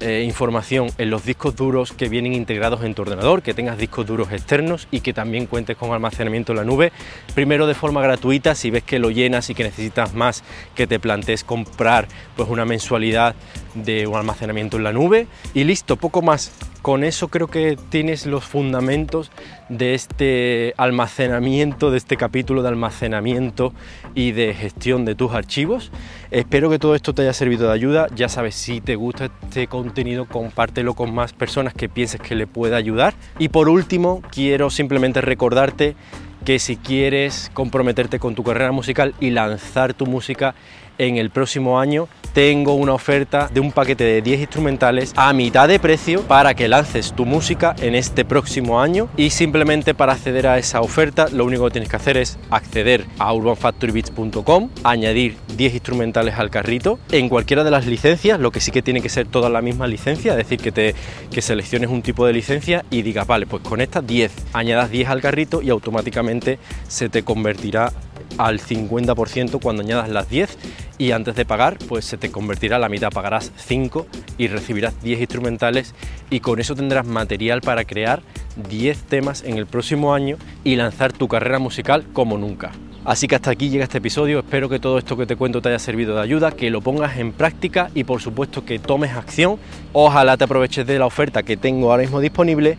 eh, 0.00 0.22
información 0.24 0.88
en 0.98 1.10
los 1.10 1.24
discos 1.24 1.56
duros 1.56 1.92
que 1.92 2.08
vienen 2.08 2.32
integrados 2.34 2.84
en 2.84 2.94
tu 2.94 3.02
ordenador, 3.02 3.42
que 3.42 3.54
tengas 3.54 3.78
discos 3.78 4.06
duros 4.06 4.32
externos 4.32 4.88
y 4.90 5.00
que 5.00 5.12
también 5.12 5.46
cuentes 5.46 5.76
con 5.76 5.92
almacenamiento 5.92 6.52
en 6.52 6.58
la 6.58 6.64
nube. 6.64 6.92
Primero 7.34 7.66
de 7.66 7.74
forma 7.74 8.02
gratuita, 8.02 8.54
si 8.54 8.70
ves 8.70 8.82
que 8.82 8.98
lo 8.98 9.10
llenas 9.10 9.50
y 9.50 9.54
que 9.54 9.64
necesitas 9.64 10.14
más, 10.14 10.44
que 10.74 10.86
te 10.86 10.98
plantees 10.98 11.44
comprar 11.44 12.08
pues 12.36 12.48
una 12.48 12.64
mensualidad 12.64 13.34
de 13.74 14.06
un 14.06 14.16
almacenamiento 14.16 14.76
en 14.76 14.84
la 14.84 14.92
nube 14.92 15.26
y 15.54 15.64
listo, 15.64 15.96
poco 15.96 16.22
más. 16.22 16.52
Con 16.86 17.02
eso 17.02 17.26
creo 17.26 17.48
que 17.48 17.76
tienes 17.88 18.26
los 18.26 18.44
fundamentos 18.44 19.32
de 19.68 19.94
este 19.94 20.72
almacenamiento, 20.76 21.90
de 21.90 21.98
este 21.98 22.16
capítulo 22.16 22.62
de 22.62 22.68
almacenamiento 22.68 23.72
y 24.14 24.30
de 24.30 24.54
gestión 24.54 25.04
de 25.04 25.16
tus 25.16 25.32
archivos. 25.32 25.90
Espero 26.30 26.70
que 26.70 26.78
todo 26.78 26.94
esto 26.94 27.12
te 27.12 27.22
haya 27.22 27.32
servido 27.32 27.66
de 27.66 27.72
ayuda. 27.72 28.06
Ya 28.14 28.28
sabes, 28.28 28.54
si 28.54 28.80
te 28.80 28.94
gusta 28.94 29.32
este 29.42 29.66
contenido, 29.66 30.26
compártelo 30.26 30.94
con 30.94 31.12
más 31.12 31.32
personas 31.32 31.74
que 31.74 31.88
pienses 31.88 32.20
que 32.20 32.36
le 32.36 32.46
pueda 32.46 32.76
ayudar. 32.76 33.14
Y 33.40 33.48
por 33.48 33.68
último, 33.68 34.22
quiero 34.30 34.70
simplemente 34.70 35.20
recordarte 35.20 35.96
que 36.44 36.60
si 36.60 36.76
quieres 36.76 37.50
comprometerte 37.52 38.20
con 38.20 38.36
tu 38.36 38.44
carrera 38.44 38.70
musical 38.70 39.16
y 39.18 39.30
lanzar 39.30 39.92
tu 39.92 40.06
música 40.06 40.54
en 40.98 41.16
el 41.16 41.30
próximo 41.30 41.78
año 41.78 42.08
tengo 42.36 42.74
una 42.74 42.92
oferta 42.92 43.48
de 43.50 43.60
un 43.60 43.72
paquete 43.72 44.04
de 44.04 44.20
10 44.20 44.40
instrumentales 44.40 45.14
a 45.16 45.32
mitad 45.32 45.66
de 45.68 45.80
precio 45.80 46.20
para 46.20 46.52
que 46.52 46.68
lances 46.68 47.14
tu 47.14 47.24
música 47.24 47.74
en 47.80 47.94
este 47.94 48.26
próximo 48.26 48.78
año. 48.78 49.08
Y 49.16 49.30
simplemente 49.30 49.94
para 49.94 50.12
acceder 50.12 50.46
a 50.46 50.58
esa 50.58 50.82
oferta 50.82 51.28
lo 51.32 51.46
único 51.46 51.64
que 51.64 51.70
tienes 51.70 51.88
que 51.88 51.96
hacer 51.96 52.18
es 52.18 52.38
acceder 52.50 53.06
a 53.18 53.32
urbanfactorybeats.com, 53.32 54.68
añadir 54.84 55.38
10 55.56 55.72
instrumentales 55.72 56.34
al 56.34 56.50
carrito. 56.50 56.98
En 57.10 57.30
cualquiera 57.30 57.64
de 57.64 57.70
las 57.70 57.86
licencias, 57.86 58.38
lo 58.38 58.50
que 58.50 58.60
sí 58.60 58.70
que 58.70 58.82
tiene 58.82 59.00
que 59.00 59.08
ser 59.08 59.26
toda 59.26 59.48
la 59.48 59.62
misma 59.62 59.86
licencia, 59.86 60.32
es 60.32 60.36
decir, 60.36 60.60
que, 60.60 60.72
te, 60.72 60.94
que 61.30 61.40
selecciones 61.40 61.88
un 61.88 62.02
tipo 62.02 62.26
de 62.26 62.34
licencia 62.34 62.84
y 62.90 63.00
digas, 63.00 63.26
vale, 63.26 63.46
pues 63.46 63.62
con 63.62 63.80
estas 63.80 64.06
10, 64.06 64.30
añadas 64.52 64.90
10 64.90 65.08
al 65.08 65.22
carrito 65.22 65.62
y 65.62 65.70
automáticamente 65.70 66.58
se 66.86 67.08
te 67.08 67.22
convertirá 67.22 67.94
al 68.38 68.60
50% 68.60 69.60
cuando 69.60 69.82
añadas 69.82 70.08
las 70.08 70.28
10 70.28 70.58
y 70.98 71.12
antes 71.12 71.34
de 71.36 71.44
pagar 71.44 71.78
pues 71.88 72.04
se 72.04 72.16
te 72.16 72.30
convertirá 72.30 72.76
a 72.76 72.78
la 72.78 72.88
mitad, 72.88 73.10
pagarás 73.10 73.52
5 73.56 74.06
y 74.38 74.48
recibirás 74.48 75.02
10 75.02 75.20
instrumentales 75.20 75.94
y 76.30 76.40
con 76.40 76.60
eso 76.60 76.74
tendrás 76.74 77.06
material 77.06 77.60
para 77.60 77.84
crear 77.84 78.22
10 78.68 79.02
temas 79.04 79.42
en 79.44 79.58
el 79.58 79.66
próximo 79.66 80.14
año 80.14 80.36
y 80.64 80.76
lanzar 80.76 81.12
tu 81.12 81.28
carrera 81.28 81.58
musical 81.58 82.06
como 82.12 82.38
nunca. 82.38 82.72
Así 83.06 83.28
que 83.28 83.36
hasta 83.36 83.52
aquí 83.52 83.68
llega 83.68 83.84
este 83.84 83.98
episodio, 83.98 84.40
espero 84.40 84.68
que 84.68 84.80
todo 84.80 84.98
esto 84.98 85.16
que 85.16 85.26
te 85.26 85.36
cuento 85.36 85.62
te 85.62 85.68
haya 85.68 85.78
servido 85.78 86.16
de 86.16 86.22
ayuda, 86.22 86.50
que 86.50 86.70
lo 86.70 86.80
pongas 86.80 87.18
en 87.18 87.32
práctica 87.32 87.88
y 87.94 88.02
por 88.02 88.20
supuesto 88.20 88.64
que 88.64 88.80
tomes 88.80 89.12
acción. 89.12 89.58
Ojalá 89.92 90.36
te 90.36 90.42
aproveches 90.42 90.84
de 90.88 90.98
la 90.98 91.06
oferta 91.06 91.44
que 91.44 91.56
tengo 91.56 91.92
ahora 91.92 92.02
mismo 92.02 92.20
disponible 92.20 92.76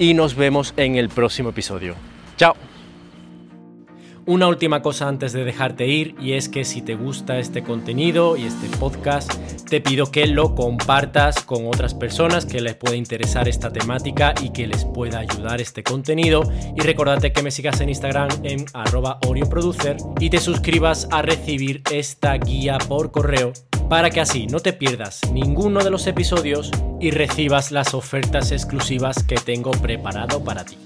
y 0.00 0.14
nos 0.14 0.34
vemos 0.34 0.74
en 0.76 0.96
el 0.96 1.08
próximo 1.08 1.50
episodio. 1.50 1.94
¡Chao! 2.36 2.67
Una 4.28 4.46
última 4.46 4.82
cosa 4.82 5.08
antes 5.08 5.32
de 5.32 5.42
dejarte 5.42 5.86
ir 5.86 6.14
y 6.20 6.34
es 6.34 6.50
que 6.50 6.66
si 6.66 6.82
te 6.82 6.96
gusta 6.96 7.38
este 7.38 7.62
contenido 7.62 8.36
y 8.36 8.44
este 8.44 8.68
podcast, 8.76 9.32
te 9.70 9.80
pido 9.80 10.10
que 10.10 10.26
lo 10.26 10.54
compartas 10.54 11.42
con 11.42 11.66
otras 11.66 11.94
personas 11.94 12.44
que 12.44 12.60
les 12.60 12.74
pueda 12.74 12.94
interesar 12.94 13.48
esta 13.48 13.72
temática 13.72 14.34
y 14.42 14.50
que 14.50 14.66
les 14.66 14.84
pueda 14.84 15.20
ayudar 15.20 15.62
este 15.62 15.82
contenido. 15.82 16.42
Y 16.76 16.82
recordate 16.82 17.32
que 17.32 17.42
me 17.42 17.50
sigas 17.50 17.80
en 17.80 17.88
Instagram 17.88 18.28
en 18.42 18.66
arroba 18.74 19.18
orioproducer 19.26 19.96
y 20.20 20.28
te 20.28 20.40
suscribas 20.40 21.08
a 21.10 21.22
recibir 21.22 21.80
esta 21.90 22.34
guía 22.34 22.76
por 22.86 23.10
correo 23.10 23.54
para 23.88 24.10
que 24.10 24.20
así 24.20 24.46
no 24.46 24.60
te 24.60 24.74
pierdas 24.74 25.22
ninguno 25.32 25.82
de 25.82 25.90
los 25.90 26.06
episodios 26.06 26.70
y 27.00 27.12
recibas 27.12 27.72
las 27.72 27.94
ofertas 27.94 28.52
exclusivas 28.52 29.22
que 29.22 29.36
tengo 29.36 29.70
preparado 29.70 30.44
para 30.44 30.66
ti. 30.66 30.76